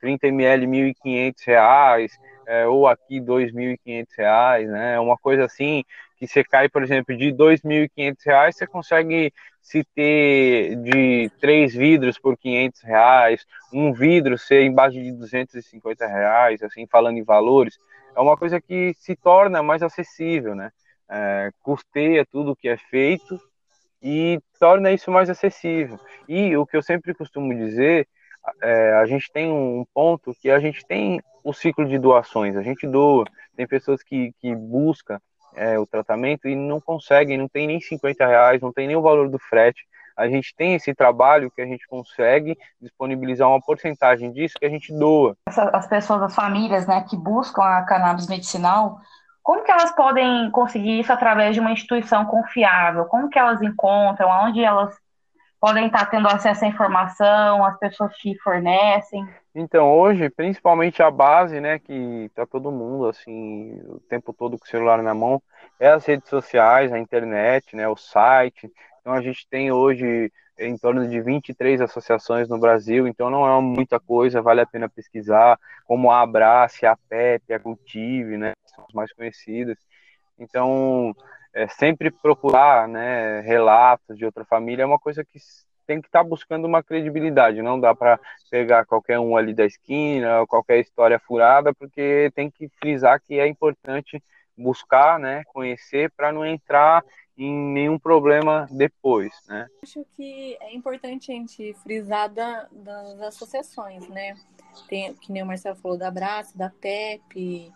30 0.00 0.26
ml 0.26 0.66
R$ 0.66 0.94
1.500, 1.04 2.10
é, 2.46 2.66
ou 2.66 2.86
aqui 2.86 3.20
R$ 3.20 3.26
2.500, 3.26 4.66
né? 4.68 4.98
Uma 4.98 5.16
coisa 5.16 5.44
assim 5.44 5.84
que 6.18 6.26
você 6.26 6.42
cai, 6.42 6.68
por 6.68 6.82
exemplo, 6.82 7.16
de 7.16 7.26
R$ 7.26 7.32
2.500, 7.32 8.52
você 8.52 8.66
consegue 8.66 9.32
se 9.62 9.84
ter 9.94 10.76
de 10.76 11.30
três 11.40 11.74
vidros 11.74 12.18
por 12.18 12.36
500 12.36 12.82
reais, 12.82 13.46
um 13.72 13.92
vidro 13.92 14.36
ser 14.36 14.62
em 14.62 14.72
base 14.72 15.00
de 15.00 15.12
250 15.12 16.06
reais, 16.06 16.62
assim, 16.62 16.86
falando 16.90 17.18
em 17.18 17.22
valores, 17.22 17.78
é 18.16 18.20
uma 18.20 18.36
coisa 18.36 18.60
que 18.60 18.94
se 18.94 19.14
torna 19.14 19.62
mais 19.62 19.82
acessível, 19.82 20.54
né? 20.54 20.70
É, 21.10 21.50
custeia 21.62 22.26
tudo 22.26 22.56
que 22.56 22.68
é 22.68 22.76
feito 22.76 23.40
e 24.02 24.40
torna 24.58 24.90
isso 24.90 25.10
mais 25.10 25.30
acessível. 25.30 25.98
E 26.28 26.56
o 26.56 26.66
que 26.66 26.76
eu 26.76 26.82
sempre 26.82 27.14
costumo 27.14 27.54
dizer, 27.54 28.08
é, 28.62 28.92
a 28.94 29.06
gente 29.06 29.30
tem 29.30 29.50
um 29.50 29.84
ponto 29.94 30.34
que 30.40 30.50
a 30.50 30.58
gente 30.58 30.84
tem 30.86 31.20
o 31.44 31.52
ciclo 31.52 31.86
de 31.86 31.98
doações, 31.98 32.56
a 32.56 32.62
gente 32.62 32.86
doa, 32.86 33.24
tem 33.56 33.66
pessoas 33.66 34.02
que, 34.02 34.32
que 34.40 34.54
buscam 34.54 35.20
é, 35.54 35.78
o 35.78 35.86
tratamento 35.86 36.48
e 36.48 36.54
não 36.54 36.80
conseguem, 36.80 37.38
não 37.38 37.48
tem 37.48 37.66
nem 37.66 37.80
50 37.80 38.26
reais, 38.26 38.60
não 38.60 38.72
tem 38.72 38.86
nem 38.86 38.96
o 38.96 39.02
valor 39.02 39.28
do 39.28 39.38
frete. 39.38 39.86
A 40.16 40.28
gente 40.28 40.54
tem 40.56 40.74
esse 40.74 40.92
trabalho 40.94 41.50
que 41.50 41.62
a 41.62 41.66
gente 41.66 41.86
consegue 41.86 42.58
disponibilizar 42.80 43.48
uma 43.48 43.60
porcentagem 43.60 44.32
disso 44.32 44.58
que 44.58 44.66
a 44.66 44.70
gente 44.70 44.92
doa. 44.92 45.36
As 45.46 45.86
pessoas, 45.86 46.22
as 46.22 46.34
famílias, 46.34 46.86
né, 46.88 47.04
que 47.08 47.16
buscam 47.16 47.62
a 47.62 47.82
cannabis 47.82 48.26
medicinal, 48.26 48.98
como 49.42 49.62
que 49.64 49.70
elas 49.70 49.92
podem 49.92 50.50
conseguir 50.50 51.00
isso 51.00 51.12
através 51.12 51.54
de 51.54 51.60
uma 51.60 51.70
instituição 51.70 52.26
confiável? 52.26 53.04
Como 53.04 53.30
que 53.30 53.38
elas 53.38 53.62
encontram? 53.62 54.28
Onde 54.28 54.62
elas 54.62 54.94
podem 55.60 55.86
estar 55.86 56.06
tendo 56.06 56.28
acesso 56.28 56.64
à 56.64 56.68
informação, 56.68 57.64
as 57.64 57.78
pessoas 57.78 58.12
que 58.16 58.36
fornecem? 58.38 59.26
Então, 59.54 59.92
hoje, 59.92 60.30
principalmente 60.30 61.02
a 61.02 61.10
base, 61.10 61.60
né, 61.60 61.78
que 61.78 62.30
tá 62.34 62.46
todo 62.46 62.70
mundo, 62.70 63.06
assim, 63.06 63.80
o 63.86 63.98
tempo 64.00 64.32
todo 64.32 64.58
com 64.58 64.64
o 64.64 64.68
celular 64.68 65.02
na 65.02 65.14
mão, 65.14 65.42
é 65.80 65.88
as 65.88 66.04
redes 66.04 66.28
sociais, 66.28 66.92
a 66.92 66.98
internet, 66.98 67.74
né, 67.74 67.88
o 67.88 67.96
site. 67.96 68.70
Então, 69.00 69.12
a 69.12 69.20
gente 69.20 69.48
tem 69.48 69.72
hoje 69.72 70.32
em 70.58 70.76
torno 70.76 71.08
de 71.08 71.20
23 71.20 71.80
associações 71.80 72.48
no 72.48 72.58
Brasil, 72.58 73.06
então 73.06 73.30
não 73.30 73.46
é 73.46 73.60
muita 73.60 73.98
coisa, 74.00 74.42
vale 74.42 74.60
a 74.60 74.66
pena 74.66 74.88
pesquisar, 74.88 75.58
como 75.84 76.10
a 76.10 76.20
Abrace, 76.20 76.84
a 76.84 76.96
PEP, 77.08 77.52
a 77.52 77.60
Cultive, 77.60 78.36
né, 78.36 78.52
são 78.66 78.84
as 78.84 78.92
mais 78.92 79.12
conhecidas. 79.12 79.78
Então, 80.38 81.14
é, 81.54 81.68
sempre 81.68 82.10
procurar 82.10 82.88
né, 82.88 83.40
relatos 83.40 84.16
de 84.16 84.24
outra 84.24 84.44
família 84.44 84.82
é 84.82 84.86
uma 84.86 84.98
coisa 84.98 85.24
que 85.24 85.38
tem 85.86 86.00
que 86.00 86.08
estar 86.08 86.22
tá 86.22 86.28
buscando 86.28 86.66
uma 86.66 86.82
credibilidade, 86.82 87.62
não 87.62 87.80
dá 87.80 87.94
para 87.94 88.20
pegar 88.50 88.84
qualquer 88.84 89.18
um 89.18 89.36
ali 89.36 89.54
da 89.54 89.64
esquina, 89.64 90.46
qualquer 90.46 90.78
história 90.80 91.18
furada, 91.18 91.72
porque 91.74 92.30
tem 92.34 92.50
que 92.50 92.68
frisar 92.78 93.20
que 93.20 93.40
é 93.40 93.46
importante 93.46 94.22
buscar, 94.56 95.18
né, 95.18 95.42
conhecer 95.46 96.10
para 96.14 96.30
não 96.30 96.44
entrar 96.44 97.02
em 97.38 97.54
nenhum 97.72 97.98
problema 97.98 98.66
depois, 98.70 99.32
né? 99.46 99.68
Acho 99.82 100.04
que 100.16 100.58
é 100.60 100.74
importante 100.74 101.30
a 101.30 101.34
gente 101.34 101.72
frisar 101.84 102.28
da, 102.28 102.66
das 102.72 103.20
associações, 103.20 104.08
né? 104.08 104.34
Tem, 104.88 105.14
que 105.14 105.32
nem 105.32 105.44
o 105.44 105.46
Marcelo 105.46 105.76
falou 105.76 105.96
da 105.96 106.08
Abraço, 106.08 106.58
da 106.58 106.68
PEP, 106.68 107.72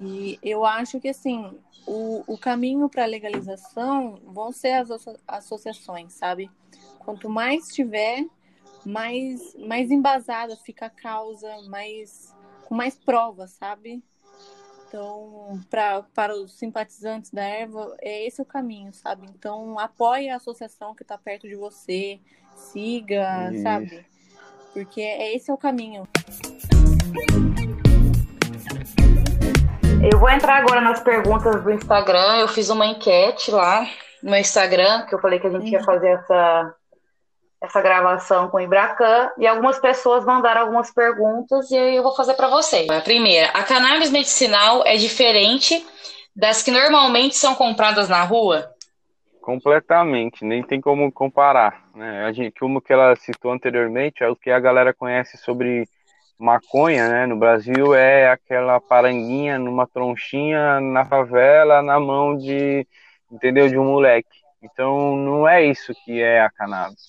e 0.00 0.38
eu 0.42 0.64
acho 0.64 1.00
que, 1.00 1.08
assim, 1.08 1.58
o, 1.86 2.24
o 2.26 2.38
caminho 2.38 2.88
para 2.88 3.04
a 3.04 3.06
legalização 3.06 4.20
vão 4.24 4.50
ser 4.52 4.72
as 4.72 4.88
associações, 5.26 6.14
sabe? 6.14 6.50
Quanto 6.98 7.28
mais 7.28 7.68
tiver, 7.68 8.24
mais, 8.84 9.54
mais 9.56 9.90
embasada 9.90 10.56
fica 10.56 10.86
a 10.86 10.90
causa, 10.90 11.50
mais, 11.68 12.34
com 12.64 12.74
mais 12.74 12.96
provas, 12.96 13.52
sabe? 13.52 14.02
Então, 14.88 15.60
pra, 15.68 16.02
para 16.14 16.36
os 16.36 16.52
simpatizantes 16.52 17.30
da 17.30 17.42
erva, 17.42 17.96
é 18.00 18.26
esse 18.26 18.40
o 18.40 18.44
caminho, 18.44 18.92
sabe? 18.92 19.26
Então, 19.28 19.76
apoie 19.78 20.30
a 20.30 20.36
associação 20.36 20.94
que 20.94 21.02
está 21.02 21.18
perto 21.18 21.48
de 21.48 21.56
você, 21.56 22.20
siga, 22.54 23.50
Isso. 23.52 23.62
sabe? 23.62 24.06
Porque 24.72 25.00
é 25.00 25.34
esse 25.34 25.50
é 25.50 25.54
o 25.54 25.58
caminho. 25.58 26.06
Eu 30.10 30.18
vou 30.18 30.28
entrar 30.28 30.56
agora 30.58 30.82
nas 30.82 31.00
perguntas 31.00 31.62
do 31.62 31.70
Instagram. 31.70 32.36
Eu 32.36 32.48
fiz 32.48 32.68
uma 32.68 32.84
enquete 32.84 33.50
lá 33.50 33.86
no 34.22 34.36
Instagram, 34.36 35.06
que 35.06 35.14
eu 35.14 35.18
falei 35.18 35.38
que 35.38 35.46
a 35.46 35.50
gente 35.50 35.70
ia 35.70 35.78
uhum. 35.78 35.84
fazer 35.84 36.08
essa, 36.08 36.74
essa 37.62 37.80
gravação 37.80 38.48
com 38.48 38.58
o 38.58 38.60
Ibracan, 38.60 39.30
e 39.38 39.46
algumas 39.46 39.78
pessoas 39.78 40.24
mandaram 40.26 40.60
algumas 40.60 40.92
perguntas 40.92 41.70
e 41.70 41.76
eu 41.76 42.02
vou 42.02 42.14
fazer 42.14 42.34
para 42.34 42.48
vocês. 42.48 42.88
A 42.90 43.00
primeira, 43.00 43.48
a 43.48 43.62
cannabis 43.62 44.10
medicinal 44.10 44.82
é 44.86 44.96
diferente 44.96 45.84
das 46.36 46.62
que 46.62 46.70
normalmente 46.70 47.36
são 47.36 47.54
compradas 47.54 48.08
na 48.08 48.22
rua? 48.24 48.70
Completamente, 49.40 50.44
nem 50.44 50.62
tem 50.62 50.82
como 50.82 51.10
comparar. 51.10 51.82
Né? 51.94 52.24
A 52.26 52.32
gente, 52.32 52.58
como 52.58 52.80
que 52.80 52.92
ela 52.92 53.16
citou 53.16 53.52
anteriormente, 53.52 54.22
é 54.22 54.28
o 54.28 54.36
que 54.36 54.50
a 54.50 54.60
galera 54.60 54.92
conhece 54.92 55.38
sobre 55.38 55.88
maconha, 56.38 57.08
né, 57.08 57.26
no 57.26 57.36
Brasil 57.36 57.94
é 57.94 58.30
aquela 58.30 58.80
paranguinha 58.80 59.58
numa 59.58 59.86
tronchinha 59.86 60.80
na 60.80 61.04
favela, 61.04 61.82
na 61.82 61.98
mão 61.98 62.36
de, 62.36 62.86
entendeu, 63.30 63.68
de 63.68 63.78
um 63.78 63.84
moleque. 63.84 64.44
Então 64.62 65.16
não 65.16 65.46
é 65.46 65.64
isso 65.64 65.92
que 66.04 66.22
é 66.22 66.40
a 66.40 66.50
cannabis, 66.50 67.02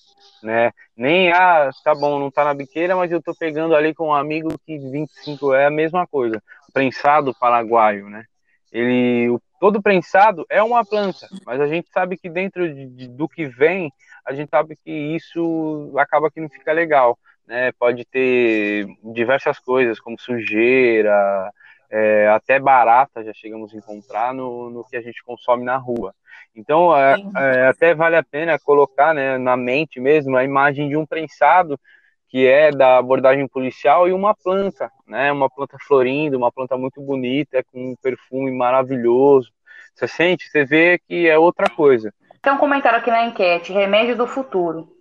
né? 0.43 0.71
Nem 0.95 1.31
ah, 1.31 1.69
tá 1.83 1.95
bom, 1.95 2.19
não 2.19 2.29
tá 2.29 2.43
na 2.43 2.53
biqueira, 2.53 2.95
mas 2.95 3.11
eu 3.11 3.21
tô 3.21 3.33
pegando 3.33 3.75
ali 3.75 3.93
com 3.93 4.09
um 4.09 4.13
amigo 4.13 4.49
que 4.65 4.77
25 4.77 5.53
é 5.53 5.65
a 5.65 5.71
mesma 5.71 6.05
coisa. 6.05 6.41
Prensado 6.73 7.33
paraguaio, 7.39 8.09
né? 8.09 8.25
Ele 8.71 9.29
o, 9.29 9.39
todo 9.59 9.81
prensado 9.81 10.45
é 10.49 10.61
uma 10.61 10.83
planta, 10.83 11.27
mas 11.45 11.61
a 11.61 11.67
gente 11.67 11.87
sabe 11.93 12.17
que 12.17 12.29
dentro 12.29 12.73
de, 12.73 12.87
de, 12.87 13.07
do 13.07 13.27
que 13.27 13.45
vem, 13.45 13.89
a 14.25 14.33
gente 14.33 14.49
sabe 14.49 14.75
que 14.83 14.91
isso 14.91 15.93
acaba 15.97 16.29
que 16.29 16.41
não 16.41 16.49
fica 16.49 16.73
legal 16.73 17.17
né, 17.47 17.71
pode 17.73 18.05
ter 18.05 18.87
diversas 19.03 19.59
coisas, 19.59 19.99
como 19.99 20.19
sujeira, 20.19 21.51
é, 21.89 22.27
até 22.29 22.59
barata 22.59 23.23
já 23.23 23.33
chegamos 23.33 23.73
a 23.73 23.77
encontrar 23.77 24.33
no, 24.33 24.69
no 24.69 24.83
que 24.83 24.97
a 24.97 25.01
gente 25.01 25.23
consome 25.23 25.63
na 25.63 25.77
rua. 25.77 26.13
Então, 26.55 26.95
é, 26.95 27.15
é, 27.35 27.67
até 27.67 27.93
vale 27.93 28.15
a 28.15 28.23
pena 28.23 28.57
colocar 28.57 29.13
né, 29.13 29.37
na 29.37 29.55
mente 29.57 29.99
mesmo 29.99 30.35
a 30.37 30.43
imagem 30.43 30.89
de 30.89 30.97
um 30.97 31.05
prensado 31.05 31.79
que 32.27 32.47
é 32.47 32.71
da 32.71 32.97
abordagem 32.97 33.47
policial 33.47 34.07
e 34.09 34.13
uma 34.13 34.33
planta, 34.35 34.91
né, 35.07 35.31
uma 35.31 35.49
planta 35.49 35.77
florindo, 35.79 36.37
uma 36.37 36.51
planta 36.51 36.77
muito 36.77 37.01
bonita, 37.01 37.63
com 37.71 37.91
um 37.91 37.95
perfume 38.01 38.51
maravilhoso. 38.51 39.51
Você 39.93 40.07
sente, 40.07 40.49
você 40.49 40.65
vê 40.65 40.99
que 41.07 41.29
é 41.29 41.37
outra 41.37 41.69
coisa. 41.69 42.13
Tem 42.41 42.51
um 42.51 42.57
comentário 42.57 42.99
aqui 42.99 43.09
na 43.09 43.25
enquete, 43.25 43.71
remédio 43.71 44.17
do 44.17 44.27
futuro. 44.27 44.94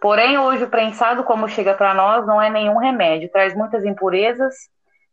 Porém, 0.00 0.38
hoje 0.38 0.64
o 0.64 0.70
prensado, 0.70 1.22
como 1.24 1.48
chega 1.48 1.74
para 1.74 1.92
nós, 1.92 2.26
não 2.26 2.40
é 2.40 2.48
nenhum 2.48 2.78
remédio, 2.78 3.30
traz 3.30 3.54
muitas 3.54 3.84
impurezas 3.84 4.54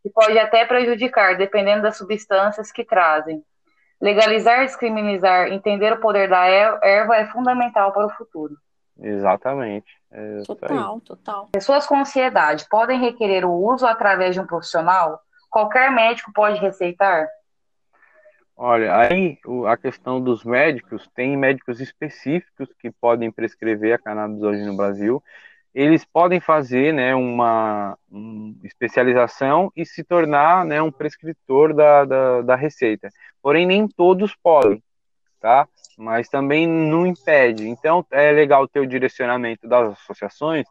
e 0.05 0.09
pode 0.09 0.37
até 0.39 0.65
prejudicar, 0.65 1.37
dependendo 1.37 1.83
das 1.83 1.97
substâncias 1.97 2.71
que 2.71 2.85
trazem. 2.85 3.43
Legalizar, 3.99 4.61
descriminalizar, 4.61 5.51
entender 5.51 5.91
o 5.91 5.99
poder 5.99 6.29
da 6.29 6.45
erva 6.45 7.17
é 7.17 7.25
fundamental 7.27 7.91
para 7.91 8.05
o 8.05 8.11
futuro. 8.11 8.55
Exatamente. 8.99 9.97
É 10.11 10.41
total, 10.45 11.01
total. 11.01 11.49
Pessoas 11.51 11.85
com 11.85 11.99
ansiedade 11.99 12.65
podem 12.69 12.99
requerer 12.99 13.45
o 13.45 13.51
uso 13.51 13.85
através 13.85 14.33
de 14.33 14.39
um 14.39 14.47
profissional? 14.47 15.19
Qualquer 15.49 15.91
médico 15.91 16.31
pode 16.33 16.59
receitar? 16.59 17.27
Olha, 18.59 18.97
aí 18.97 19.37
a 19.67 19.77
questão 19.77 20.19
dos 20.19 20.43
médicos, 20.43 21.07
tem 21.13 21.37
médicos 21.37 21.79
específicos 21.79 22.67
que 22.79 22.89
podem 22.89 23.31
prescrever 23.31 23.93
a 23.93 23.99
cannabis 23.99 24.41
hoje 24.41 24.65
no 24.65 24.75
Brasil. 24.75 25.23
Eles 25.75 26.03
podem 26.03 26.39
fazer 26.39 26.91
né, 26.91 27.13
uma, 27.13 27.95
uma 28.09 28.55
especialização 28.63 29.71
e 29.75 29.85
se 29.85 30.03
tornar 30.03 30.65
né, 30.65 30.81
um 30.81 30.91
prescritor 30.91 31.71
da, 31.71 32.03
da, 32.03 32.41
da 32.41 32.55
receita. 32.55 33.09
Porém, 33.43 33.67
nem 33.67 33.87
todos 33.87 34.35
podem, 34.35 34.81
tá? 35.39 35.67
Mas 35.95 36.27
também 36.27 36.67
não 36.67 37.05
impede. 37.05 37.69
Então, 37.69 38.03
é 38.09 38.31
legal 38.31 38.67
ter 38.67 38.79
o 38.79 38.87
direcionamento 38.87 39.67
das 39.67 39.91
associações 39.93 40.65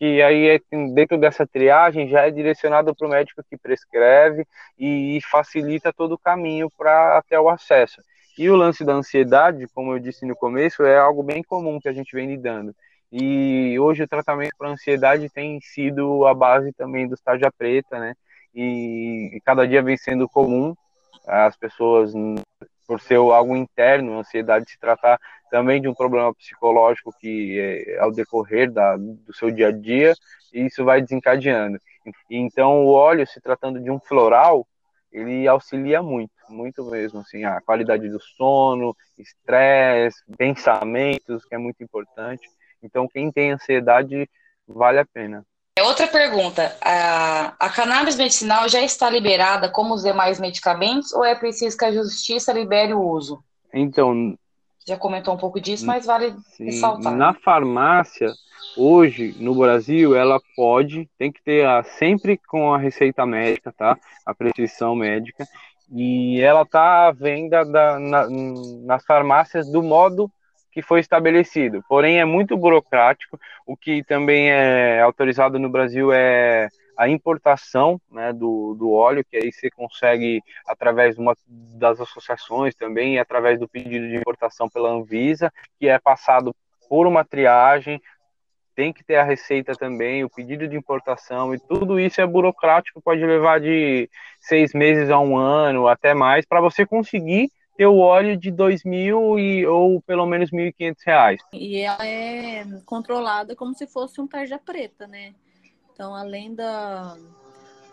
que 0.00 0.22
aí 0.22 0.48
é, 0.48 0.60
dentro 0.94 1.18
dessa 1.18 1.46
triagem 1.46 2.08
já 2.08 2.22
é 2.22 2.30
direcionado 2.30 2.96
para 2.96 3.06
o 3.06 3.10
médico 3.10 3.44
que 3.50 3.58
prescreve 3.58 4.46
e 4.78 5.20
facilita 5.30 5.92
todo 5.92 6.12
o 6.12 6.18
caminho 6.18 6.70
para 6.70 7.18
até 7.18 7.38
o 7.38 7.50
acesso. 7.50 8.00
E 8.38 8.48
o 8.48 8.56
lance 8.56 8.82
da 8.82 8.94
ansiedade, 8.94 9.68
como 9.74 9.92
eu 9.92 9.98
disse 9.98 10.24
no 10.24 10.34
começo, 10.34 10.82
é 10.84 10.98
algo 10.98 11.22
bem 11.22 11.42
comum 11.42 11.78
que 11.78 11.88
a 11.88 11.92
gente 11.92 12.16
vem 12.16 12.26
lidando. 12.26 12.74
E 13.12 13.78
hoje 13.78 14.02
o 14.02 14.08
tratamento 14.08 14.56
para 14.56 14.70
ansiedade 14.70 15.28
tem 15.28 15.60
sido 15.60 16.26
a 16.26 16.32
base 16.32 16.72
também 16.72 17.06
do 17.06 17.14
estágio 17.14 17.52
preta, 17.58 17.98
né? 17.98 18.14
E, 18.54 19.36
e 19.36 19.40
cada 19.44 19.68
dia 19.68 19.82
vem 19.82 19.98
sendo 19.98 20.26
comum 20.26 20.74
as 21.26 21.54
pessoas 21.58 22.14
por 22.90 23.00
ser 23.00 23.18
algo 23.18 23.56
interno, 23.56 24.14
a 24.14 24.18
ansiedade 24.18 24.68
se 24.68 24.76
tratar 24.76 25.16
também 25.48 25.80
de 25.80 25.86
um 25.86 25.94
problema 25.94 26.34
psicológico 26.34 27.14
que 27.20 27.56
é 27.56 28.00
ao 28.00 28.10
decorrer 28.10 28.68
da, 28.68 28.96
do 28.96 29.32
seu 29.32 29.48
dia 29.48 29.68
a 29.68 29.70
dia, 29.70 30.12
e 30.52 30.66
isso 30.66 30.84
vai 30.84 31.00
desencadeando. 31.00 31.78
Então, 32.28 32.84
o 32.84 32.90
óleo, 32.90 33.24
se 33.28 33.40
tratando 33.40 33.78
de 33.78 33.92
um 33.92 34.00
floral, 34.00 34.66
ele 35.12 35.46
auxilia 35.46 36.02
muito, 36.02 36.32
muito 36.48 36.84
mesmo, 36.84 37.20
assim, 37.20 37.44
a 37.44 37.60
qualidade 37.60 38.08
do 38.08 38.18
sono, 38.18 38.92
estresse, 39.16 40.24
pensamentos, 40.36 41.44
que 41.44 41.54
é 41.54 41.58
muito 41.58 41.84
importante. 41.84 42.48
Então, 42.82 43.06
quem 43.06 43.30
tem 43.30 43.52
ansiedade, 43.52 44.28
vale 44.66 44.98
a 44.98 45.06
pena. 45.06 45.46
É 45.80 45.82
outra 45.82 46.06
pergunta. 46.06 46.76
A, 46.82 47.54
a 47.58 47.70
cannabis 47.70 48.14
medicinal 48.14 48.68
já 48.68 48.82
está 48.82 49.08
liberada 49.08 49.70
como 49.70 49.94
os 49.94 50.02
demais 50.02 50.38
medicamentos 50.38 51.10
ou 51.14 51.24
é 51.24 51.34
preciso 51.34 51.74
que 51.74 51.86
a 51.86 51.90
justiça 51.90 52.52
libere 52.52 52.92
o 52.92 53.00
uso? 53.00 53.42
Então. 53.72 54.36
Já 54.86 54.98
comentou 54.98 55.32
um 55.32 55.38
pouco 55.38 55.58
disso, 55.58 55.86
mas 55.86 56.04
vale 56.04 56.34
sim, 56.54 56.66
ressaltar. 56.66 57.16
Na 57.16 57.32
farmácia, 57.32 58.30
hoje, 58.76 59.34
no 59.40 59.54
Brasil, 59.54 60.14
ela 60.14 60.38
pode, 60.54 61.08
tem 61.16 61.32
que 61.32 61.42
ter 61.42 61.66
a, 61.66 61.82
sempre 61.82 62.36
com 62.36 62.74
a 62.74 62.78
receita 62.78 63.24
médica, 63.24 63.72
tá? 63.72 63.96
A 64.26 64.34
prescrição 64.34 64.94
médica. 64.94 65.46
E 65.90 66.42
ela 66.42 66.60
está 66.60 67.08
à 67.08 67.10
venda 67.10 67.64
da, 67.64 67.98
na, 67.98 68.28
nas 68.84 69.02
farmácias 69.06 69.66
do 69.72 69.82
modo 69.82 70.30
que 70.70 70.82
foi 70.82 71.00
estabelecido. 71.00 71.82
Porém, 71.88 72.20
é 72.20 72.24
muito 72.24 72.56
burocrático. 72.56 73.38
O 73.66 73.76
que 73.76 74.04
também 74.04 74.50
é 74.50 75.00
autorizado 75.00 75.58
no 75.58 75.68
Brasil 75.68 76.12
é 76.12 76.68
a 76.96 77.08
importação 77.08 77.98
né, 78.10 78.32
do, 78.32 78.74
do 78.74 78.92
óleo, 78.92 79.24
que 79.24 79.36
aí 79.36 79.50
você 79.50 79.70
consegue, 79.70 80.42
através 80.66 81.16
uma 81.18 81.34
das 81.48 81.98
associações 81.98 82.74
também, 82.74 83.14
e 83.14 83.18
através 83.18 83.58
do 83.58 83.66
pedido 83.66 84.06
de 84.06 84.16
importação 84.16 84.68
pela 84.68 84.90
Anvisa, 84.90 85.50
que 85.78 85.88
é 85.88 85.98
passado 85.98 86.54
por 86.90 87.06
uma 87.06 87.24
triagem, 87.24 88.00
tem 88.74 88.92
que 88.92 89.02
ter 89.02 89.16
a 89.16 89.24
receita 89.24 89.72
também, 89.74 90.24
o 90.24 90.30
pedido 90.30 90.68
de 90.68 90.76
importação, 90.76 91.54
e 91.54 91.58
tudo 91.58 91.98
isso 91.98 92.20
é 92.20 92.26
burocrático, 92.26 93.00
pode 93.00 93.24
levar 93.24 93.60
de 93.60 94.08
seis 94.38 94.74
meses 94.74 95.08
a 95.08 95.18
um 95.18 95.36
ano, 95.36 95.88
até 95.88 96.12
mais, 96.12 96.44
para 96.44 96.60
você 96.60 96.84
conseguir 96.84 97.50
ter 97.80 97.86
o 97.86 97.96
óleo 97.96 98.36
de 98.36 98.50
dois 98.50 98.84
mil 98.84 99.38
e, 99.38 99.66
ou 99.66 100.02
pelo 100.02 100.26
menos 100.26 100.50
mil 100.50 100.66
e 100.66 100.72
quinhentos 100.72 101.02
reais. 101.02 101.40
E 101.50 101.78
ela 101.78 102.06
é 102.06 102.62
controlada 102.84 103.56
como 103.56 103.72
se 103.72 103.86
fosse 103.86 104.20
um 104.20 104.26
tarja 104.26 104.58
preta, 104.58 105.06
né? 105.06 105.34
Então, 105.90 106.14
além 106.14 106.54
da, 106.54 107.16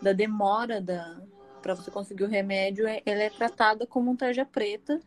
da 0.02 0.12
demora 0.12 0.78
da 0.78 1.16
para 1.62 1.74
você 1.74 1.90
conseguir 1.90 2.24
o 2.24 2.28
remédio, 2.28 2.86
é, 2.86 3.00
ela 3.06 3.22
é 3.22 3.30
tratada 3.30 3.86
como 3.86 4.10
um 4.10 4.16
tarja 4.16 4.44
preta. 4.44 5.00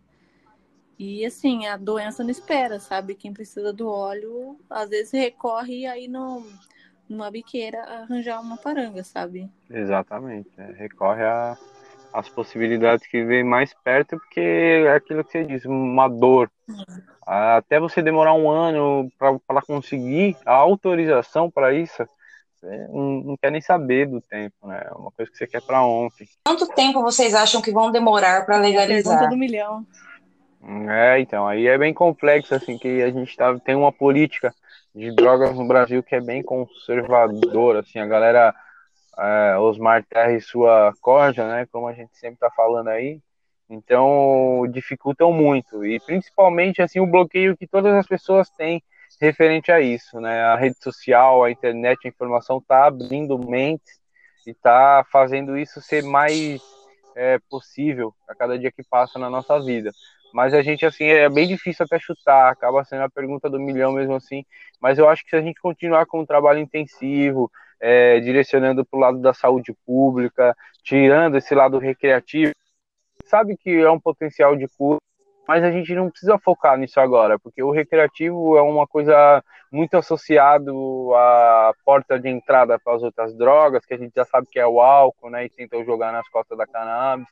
E 0.98 1.24
assim, 1.28 1.68
a 1.68 1.78
doença 1.78 2.24
não 2.24 2.32
espera, 2.32 2.80
sabe? 2.80 3.14
Quem 3.14 3.32
precisa 3.32 3.72
do 3.72 3.88
óleo, 3.88 4.58
às 4.68 4.90
vezes 4.90 5.12
recorre 5.12 5.86
aí 5.86 6.08
no, 6.08 6.44
numa 7.08 7.30
biqueira 7.30 7.84
arranjar 7.84 8.42
uma 8.42 8.58
paranga, 8.58 9.04
sabe? 9.04 9.48
Exatamente. 9.70 10.50
É, 10.58 10.72
recorre 10.72 11.24
a 11.24 11.56
as 12.14 12.28
possibilidades 12.30 13.08
que 13.08 13.24
vem 13.24 13.44
mais 13.44 13.74
perto, 13.84 14.18
porque 14.18 14.40
é 14.40 14.94
aquilo 14.94 15.24
que 15.24 15.32
você 15.32 15.44
diz, 15.44 15.66
uma 15.66 16.08
dor. 16.08 16.52
Até 17.26 17.80
você 17.80 18.02
demorar 18.02 18.34
um 18.34 18.50
ano 18.50 19.10
para 19.18 19.62
conseguir 19.62 20.36
a 20.46 20.54
autorização 20.54 21.50
para 21.50 21.74
isso, 21.74 22.06
você 22.56 22.88
não, 22.90 23.24
não, 23.24 23.38
quer 23.38 23.52
nem 23.52 23.62
saber 23.62 24.08
do 24.08 24.22
tempo, 24.22 24.68
né? 24.68 24.86
É 24.86 24.94
uma 24.94 25.12
coisa 25.12 25.32
que 25.32 25.38
você 25.38 25.48
quer 25.48 25.62
para 25.62 25.84
ontem. 25.84 26.28
Quanto 26.46 26.68
tempo 26.68 27.02
vocês 27.02 27.34
acham 27.34 27.62
que 27.62 27.72
vão 27.72 27.92
demorar 27.92 28.46
para 28.46 28.58
legalizar? 28.58 29.18
Pergunta 29.18 29.30
do 29.30 29.40
milhão. 29.40 29.86
É, 30.90 31.20
então, 31.20 31.48
aí 31.48 31.66
é 31.66 31.78
bem 31.78 31.94
complexo, 31.94 32.54
assim, 32.54 32.78
que 32.78 33.02
a 33.02 33.10
gente 33.10 33.36
tá, 33.36 33.58
tem 33.60 33.76
uma 33.76 33.92
política 33.92 34.54
de 34.94 35.14
drogas 35.16 35.56
no 35.56 35.68
Brasil 35.68 36.04
que 36.04 36.16
é 36.16 36.22
bem 36.22 36.44
conservadora, 36.44 37.80
assim, 37.80 37.98
a 37.98 38.06
galera 38.06 38.54
é, 39.18 39.58
Osmar 39.58 40.04
Terra 40.06 40.34
e 40.34 40.42
sua 40.42 40.94
corja, 41.02 41.48
né, 41.48 41.68
como 41.72 41.88
a 41.88 41.94
gente 41.94 42.18
sempre 42.18 42.36
está 42.36 42.50
falando 42.50 42.90
aí, 42.90 43.20
então 43.70 44.64
dificultam 44.72 45.32
muito 45.32 45.86
e 45.86 46.00
principalmente 46.00 46.82
assim 46.82 47.00
o 47.00 47.08
bloqueio 47.08 47.56
que 47.56 47.66
todas 47.66 47.94
as 47.94 48.06
pessoas 48.06 48.50
têm 48.50 48.84
referente 49.20 49.72
a 49.72 49.80
isso, 49.80 50.20
né? 50.20 50.42
A 50.44 50.56
rede 50.56 50.78
social, 50.82 51.44
a 51.44 51.52
internet, 51.52 52.00
a 52.04 52.10
informação 52.10 52.58
está 52.58 52.88
abrindo 52.88 53.38
mentes 53.38 54.00
e 54.46 54.52
está 54.52 55.06
fazendo 55.12 55.58
isso 55.58 55.80
ser 55.80 56.04
mais 56.04 56.62
é, 57.16 57.38
possível 57.50 58.14
a 58.28 58.34
cada 58.34 58.58
dia 58.58 58.72
que 58.72 58.84
passa 58.84 59.20
na 59.20 59.30
nossa 59.30 59.60
vida. 59.60 59.92
Mas 60.34 60.54
a 60.54 60.62
gente, 60.62 60.86
assim, 60.86 61.06
é 61.06 61.30
bem 61.30 61.48
difícil 61.48 61.86
até 61.86 62.00
chutar, 62.00 62.50
acaba 62.50 62.84
sendo 62.86 63.04
a 63.04 63.10
pergunta 63.10 63.50
do 63.50 63.60
milhão 63.60 63.92
mesmo 63.92 64.16
assim. 64.16 64.46
Mas 64.80 64.98
eu 64.98 65.08
acho 65.08 65.24
que 65.24 65.30
se 65.30 65.36
a 65.36 65.42
gente 65.42 65.60
continuar 65.62 66.06
com 66.06 66.22
um 66.22 66.26
trabalho 66.26 66.60
intensivo, 66.60 67.52
é, 67.82 68.20
direcionando 68.20 68.86
para 68.86 68.98
o 68.98 69.02
lado 69.02 69.20
da 69.20 69.34
saúde 69.34 69.74
pública, 69.86 70.56
tirando 70.84 71.38
esse 71.38 71.56
lado 71.56 71.80
recreativo. 71.80 72.54
Sabe 73.26 73.58
que 73.58 73.72
é 73.72 73.90
um 73.90 74.00
potencial 74.00 74.56
de 74.56 74.68
custo, 74.78 75.02
mas 75.48 75.64
a 75.64 75.72
gente 75.72 75.94
não 75.96 76.10
precisa 76.10 76.38
focar 76.38 76.78
nisso 76.78 77.00
agora, 77.00 77.40
porque 77.40 77.64
o 77.64 77.72
recreativo 77.72 78.56
é 78.56 78.62
uma 78.62 78.86
coisa 78.86 79.44
muito 79.72 79.98
associado 79.98 81.14
à 81.16 81.74
porta 81.84 82.20
de 82.20 82.30
entrada 82.30 82.78
para 82.80 82.96
as 82.96 83.02
outras 83.02 83.36
drogas, 83.36 83.86
que 83.86 83.94
a 83.94 83.98
gente 83.98 84.14
já 84.16 84.26
sabe 84.26 84.48
que 84.52 84.60
é 84.60 84.68
o 84.68 84.80
álcool, 84.80 85.30
né, 85.30 85.46
e 85.46 85.50
tentam 85.50 85.84
jogar 85.84 86.12
nas 86.12 86.28
costas 86.30 86.58
da 86.58 86.68
cannabis. 86.68 87.28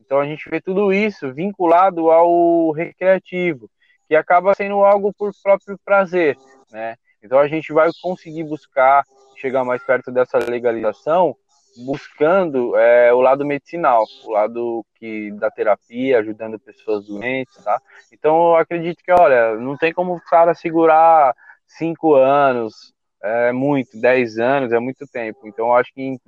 Então 0.00 0.18
a 0.18 0.26
gente 0.26 0.48
vê 0.50 0.60
tudo 0.60 0.92
isso 0.92 1.32
vinculado 1.32 2.10
ao 2.10 2.72
recreativo, 2.72 3.70
que 4.08 4.16
acaba 4.16 4.54
sendo 4.54 4.84
algo 4.84 5.12
por 5.14 5.30
próprio 5.42 5.78
prazer, 5.84 6.36
né? 6.72 6.96
Então 7.22 7.38
a 7.38 7.48
gente 7.48 7.72
vai 7.72 7.88
conseguir 8.02 8.44
buscar 8.44 9.02
chegar 9.44 9.62
mais 9.62 9.82
perto 9.82 10.10
dessa 10.10 10.38
legalização, 10.38 11.36
buscando 11.84 12.74
é, 12.76 13.12
o 13.12 13.20
lado 13.20 13.44
medicinal, 13.44 14.04
o 14.24 14.30
lado 14.30 14.86
que 14.94 15.30
da 15.32 15.50
terapia, 15.50 16.18
ajudando 16.18 16.58
pessoas 16.58 17.06
doentes, 17.06 17.62
tá? 17.62 17.78
Então 18.10 18.48
eu 18.48 18.56
acredito 18.56 19.02
que, 19.04 19.12
olha, 19.12 19.56
não 19.56 19.76
tem 19.76 19.92
como 19.92 20.14
o 20.14 20.20
cara 20.20 20.54
segurar 20.54 21.34
cinco 21.66 22.14
anos 22.14 22.94
é 23.22 23.52
muito, 23.52 23.98
10 23.98 24.38
anos 24.38 24.72
é 24.72 24.78
muito 24.78 25.06
tempo. 25.06 25.46
Então 25.46 25.66
eu 25.66 25.74
acho 25.74 25.92
que 25.92 26.02
em, 26.02 26.18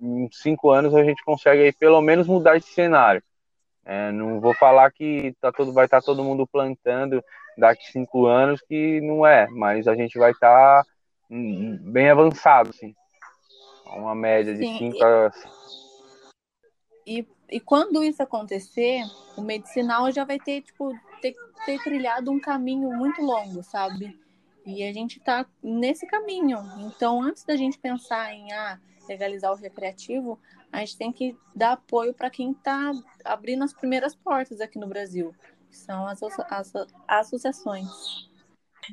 em, 0.00 0.28
cinco 0.32 0.70
anos 0.70 0.94
a 0.94 1.02
gente 1.04 1.24
consegue 1.24 1.62
aí, 1.62 1.72
pelo 1.72 2.00
menos 2.02 2.26
mudar 2.26 2.56
esse 2.56 2.68
cenário. 2.72 3.22
É, 3.84 4.12
não 4.12 4.40
vou 4.40 4.54
falar 4.54 4.90
que 4.92 5.34
tá 5.40 5.50
todo, 5.50 5.72
vai 5.72 5.86
estar 5.86 6.00
tá 6.00 6.06
todo 6.06 6.24
mundo 6.24 6.46
plantando 6.46 7.22
daqui 7.56 7.90
cinco 7.90 8.26
anos, 8.26 8.60
que 8.62 9.00
não 9.00 9.26
é, 9.26 9.46
mas 9.50 9.86
a 9.88 9.94
gente 9.94 10.18
vai 10.18 10.30
estar 10.30 10.82
tá 10.82 10.91
bem 11.32 12.10
avançado, 12.10 12.70
assim. 12.70 12.94
Uma 13.86 14.14
média 14.14 14.54
de 14.54 14.64
5 14.78 15.04
a. 15.04 15.30
E, 17.06 17.26
e 17.50 17.60
quando 17.60 18.04
isso 18.04 18.22
acontecer, 18.22 19.02
o 19.36 19.42
medicinal 19.42 20.10
já 20.12 20.24
vai 20.24 20.38
ter, 20.38 20.62
tipo, 20.62 20.92
ter, 21.20 21.34
ter 21.64 21.82
trilhado 21.82 22.30
um 22.30 22.38
caminho 22.38 22.90
muito 22.92 23.22
longo, 23.22 23.62
sabe? 23.62 24.18
E 24.64 24.84
a 24.84 24.92
gente 24.92 25.18
está 25.18 25.44
nesse 25.62 26.06
caminho. 26.06 26.58
Então, 26.78 27.20
antes 27.20 27.44
da 27.44 27.56
gente 27.56 27.78
pensar 27.78 28.32
em 28.32 28.52
ah, 28.52 28.78
legalizar 29.08 29.52
o 29.52 29.56
recreativo, 29.56 30.38
a 30.70 30.78
gente 30.80 30.96
tem 30.96 31.12
que 31.12 31.36
dar 31.54 31.72
apoio 31.72 32.14
para 32.14 32.30
quem 32.30 32.52
está 32.52 32.92
abrindo 33.24 33.64
as 33.64 33.72
primeiras 33.72 34.14
portas 34.14 34.60
aqui 34.60 34.78
no 34.78 34.86
Brasil, 34.86 35.34
que 35.68 35.76
são 35.76 36.06
as, 36.06 36.22
as, 36.22 36.38
as 36.48 36.72
associações. 37.08 38.31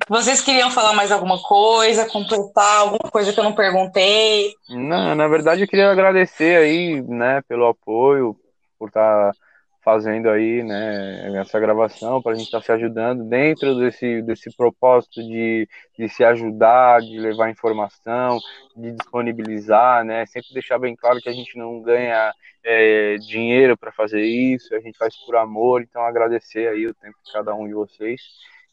Vocês 0.08 0.42
queriam 0.42 0.70
falar 0.70 0.94
mais 0.94 1.12
alguma 1.12 1.42
coisa, 1.42 2.08
completar 2.08 2.78
alguma 2.78 3.12
coisa 3.12 3.34
que 3.34 3.40
eu 3.40 3.44
não 3.44 3.54
perguntei? 3.56 4.54
Não, 4.70 5.16
na 5.16 5.28
verdade 5.28 5.64
eu 5.64 5.68
queria 5.68 5.90
agradecer 5.90 6.58
aí, 6.58 7.02
né, 7.02 7.42
pelo 7.48 7.66
apoio, 7.66 8.36
por 8.78 8.90
estar 8.90 9.32
tá 9.32 9.38
fazendo 9.84 10.30
aí, 10.30 10.62
né, 10.62 11.40
essa 11.40 11.60
gravação, 11.60 12.22
para 12.22 12.34
a 12.34 12.36
gente 12.36 12.46
estar 12.46 12.60
tá 12.60 12.66
se 12.66 12.72
ajudando 12.72 13.24
dentro 13.24 13.80
desse, 13.80 14.22
desse 14.22 14.56
propósito 14.56 15.24
de, 15.24 15.68
de 15.98 16.08
se 16.08 16.24
ajudar, 16.24 17.02
de 17.02 17.18
levar 17.18 17.50
informação, 17.50 18.38
de 18.76 18.92
disponibilizar, 18.92 20.04
né, 20.04 20.24
sempre 20.28 20.54
deixar 20.54 20.78
bem 20.78 20.96
claro 20.96 21.20
que 21.20 21.30
a 21.30 21.34
gente 21.34 21.58
não 21.58 21.82
ganha 21.82 22.32
é, 22.64 23.16
dinheiro 23.18 23.76
para 23.76 23.92
fazer 23.92 24.22
isso, 24.22 24.76
a 24.76 24.80
gente 24.80 25.00
faz 25.00 25.16
por 25.26 25.36
amor, 25.36 25.82
então 25.82 26.04
agradecer 26.04 26.68
aí 26.68 26.86
o 26.86 26.94
tempo 26.94 27.18
de 27.26 27.32
cada 27.32 27.56
um 27.56 27.68
de 27.68 27.74
vocês 27.74 28.22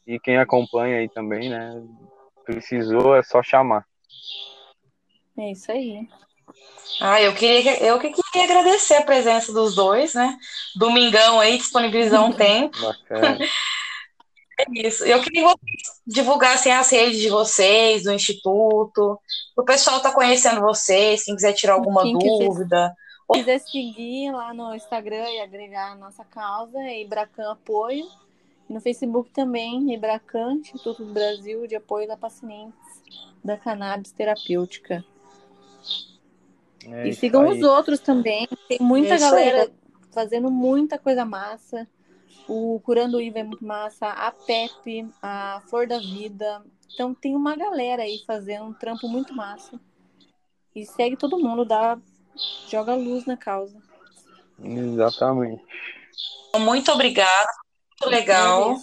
e 0.07 0.19
quem 0.19 0.37
acompanha 0.37 0.99
aí 0.99 1.09
também, 1.09 1.49
né, 1.49 1.83
precisou 2.45 3.15
é 3.15 3.21
só 3.21 3.43
chamar. 3.43 3.85
É 5.37 5.51
isso 5.51 5.71
aí. 5.71 6.07
Ah, 6.99 7.21
eu 7.21 7.33
queria 7.35 7.83
eu 7.83 7.99
que 7.99 8.09
queria 8.09 8.45
agradecer 8.45 8.95
a 8.95 9.03
presença 9.03 9.53
dos 9.53 9.75
dois, 9.75 10.13
né? 10.15 10.35
Domingão 10.75 11.39
aí, 11.39 11.57
disponibilizar 11.57 12.23
um 12.23 12.31
tempo. 12.33 12.79
Bacana. 12.81 13.37
É 14.59 14.87
isso. 14.87 15.05
Eu 15.05 15.21
queria 15.21 15.43
que 15.43 15.47
vocês 15.47 16.01
divulgassem 16.07 16.71
as 16.71 16.89
redes 16.89 17.19
de 17.19 17.29
vocês, 17.29 18.05
do 18.05 18.11
Instituto, 18.11 19.19
o 19.55 19.63
pessoal 19.63 20.01
tá 20.01 20.11
conhecendo 20.11 20.61
vocês, 20.61 21.23
quem 21.23 21.35
quiser 21.35 21.53
tirar 21.53 21.73
alguma 21.73 22.01
quem 22.01 22.13
dúvida. 22.13 22.91
Quiser, 23.31 23.43
quiser 23.43 23.59
seguir 23.59 24.31
lá 24.31 24.55
no 24.55 24.73
Instagram 24.73 25.29
e 25.29 25.41
agregar 25.41 25.91
a 25.91 25.95
nossa 25.95 26.25
causa, 26.25 26.79
é 26.79 27.03
Ibracan 27.03 27.51
Apoio. 27.51 28.07
No 28.69 28.81
Facebook 28.81 29.31
também, 29.31 29.93
Ibracan, 29.93 30.53
Instituto 30.55 31.05
do 31.05 31.13
Brasil 31.13 31.65
de 31.67 31.75
Apoio 31.75 32.11
a 32.11 32.17
Pacientes 32.17 32.75
da 33.43 33.57
Cannabis 33.57 34.11
Terapêutica. 34.11 35.05
É 36.85 37.07
e 37.07 37.13
sigam 37.13 37.47
os 37.47 37.61
outros 37.61 37.99
também. 37.99 38.47
Tem 38.67 38.77
muita 38.79 39.15
é 39.15 39.19
galera 39.19 39.63
aí. 39.63 39.73
fazendo 40.11 40.51
muita 40.51 40.99
coisa 40.99 41.23
massa. 41.23 41.87
O 42.47 42.79
Curando 42.83 43.21
Iva 43.21 43.39
é 43.39 43.43
muito 43.43 43.65
massa. 43.65 44.07
A 44.07 44.31
Pepe, 44.31 45.07
a 45.21 45.61
Flor 45.67 45.87
da 45.87 45.99
Vida. 45.99 46.61
Então 46.93 47.13
tem 47.13 47.35
uma 47.35 47.55
galera 47.55 48.03
aí 48.03 48.23
fazendo 48.25 48.65
um 48.65 48.73
trampo 48.73 49.07
muito 49.07 49.33
massa. 49.33 49.79
E 50.75 50.85
segue 50.85 51.17
todo 51.17 51.39
mundo, 51.39 51.65
dá, 51.65 51.97
joga 52.69 52.95
luz 52.95 53.25
na 53.25 53.35
causa. 53.35 53.77
Exatamente. 54.61 55.63
Muito 56.59 56.91
obrigada. 56.91 57.49
Muito 58.01 58.15
legal. 58.15 58.75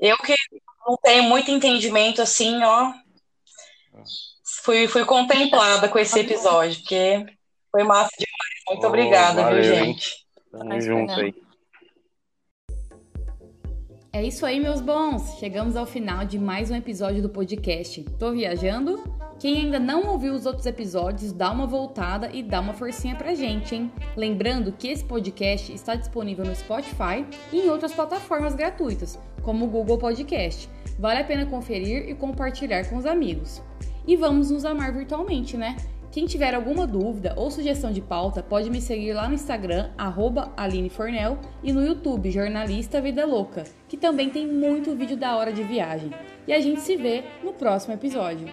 É 0.00 0.08
eu 0.08 0.16
que 0.18 0.34
não 0.86 0.96
tenho 0.96 1.24
muito 1.24 1.50
entendimento 1.50 2.22
assim, 2.22 2.62
ó 2.62 2.92
fui, 4.62 4.86
fui 4.86 5.04
contemplada 5.04 5.88
com 5.88 5.98
esse 5.98 6.18
episódio, 6.18 6.78
porque 6.80 7.26
foi 7.70 7.82
massa 7.84 8.10
demais. 8.18 8.60
Muito 8.68 8.84
oh, 8.84 8.88
obrigada, 8.88 9.42
valeu, 9.42 9.62
viu, 9.62 9.74
gente? 9.74 10.26
Tamo 10.50 10.80
junto 10.80 11.12
aí. 11.12 11.34
É 14.12 14.24
isso 14.24 14.44
aí, 14.44 14.58
meus 14.58 14.80
bons! 14.80 15.38
Chegamos 15.38 15.76
ao 15.76 15.86
final 15.86 16.24
de 16.24 16.36
mais 16.36 16.68
um 16.68 16.74
episódio 16.74 17.22
do 17.22 17.28
podcast. 17.28 18.02
Tô 18.18 18.32
viajando? 18.32 19.04
Quem 19.38 19.58
ainda 19.58 19.78
não 19.78 20.08
ouviu 20.08 20.34
os 20.34 20.46
outros 20.46 20.66
episódios, 20.66 21.32
dá 21.32 21.48
uma 21.52 21.64
voltada 21.64 22.28
e 22.32 22.42
dá 22.42 22.58
uma 22.58 22.74
forcinha 22.74 23.14
pra 23.14 23.36
gente, 23.36 23.76
hein? 23.76 23.92
Lembrando 24.16 24.72
que 24.72 24.88
esse 24.88 25.04
podcast 25.04 25.72
está 25.72 25.94
disponível 25.94 26.44
no 26.44 26.56
Spotify 26.56 27.24
e 27.52 27.60
em 27.60 27.70
outras 27.70 27.92
plataformas 27.92 28.56
gratuitas, 28.56 29.16
como 29.42 29.66
o 29.66 29.68
Google 29.68 29.96
Podcast. 29.96 30.68
Vale 30.98 31.20
a 31.20 31.24
pena 31.24 31.46
conferir 31.46 32.08
e 32.08 32.14
compartilhar 32.14 32.88
com 32.88 32.96
os 32.96 33.06
amigos 33.06 33.62
e 34.08 34.16
vamos 34.16 34.50
nos 34.50 34.64
amar 34.64 34.92
virtualmente, 34.92 35.56
né? 35.56 35.76
Quem 36.12 36.26
tiver 36.26 36.54
alguma 36.54 36.88
dúvida 36.88 37.34
ou 37.36 37.52
sugestão 37.52 37.92
de 37.92 38.00
pauta, 38.00 38.42
pode 38.42 38.68
me 38.68 38.80
seguir 38.80 39.12
lá 39.12 39.28
no 39.28 39.34
Instagram, 39.34 39.90
AlineFornel, 40.56 41.38
e 41.62 41.72
no 41.72 41.86
YouTube, 41.86 42.32
Jornalista 42.32 43.00
Vida 43.00 43.24
Louca, 43.24 43.62
que 43.88 43.96
também 43.96 44.28
tem 44.28 44.44
muito 44.44 44.96
vídeo 44.96 45.16
da 45.16 45.36
hora 45.36 45.52
de 45.52 45.62
viagem. 45.62 46.10
E 46.48 46.52
a 46.52 46.58
gente 46.58 46.80
se 46.80 46.96
vê 46.96 47.22
no 47.44 47.52
próximo 47.52 47.94
episódio. 47.94 48.48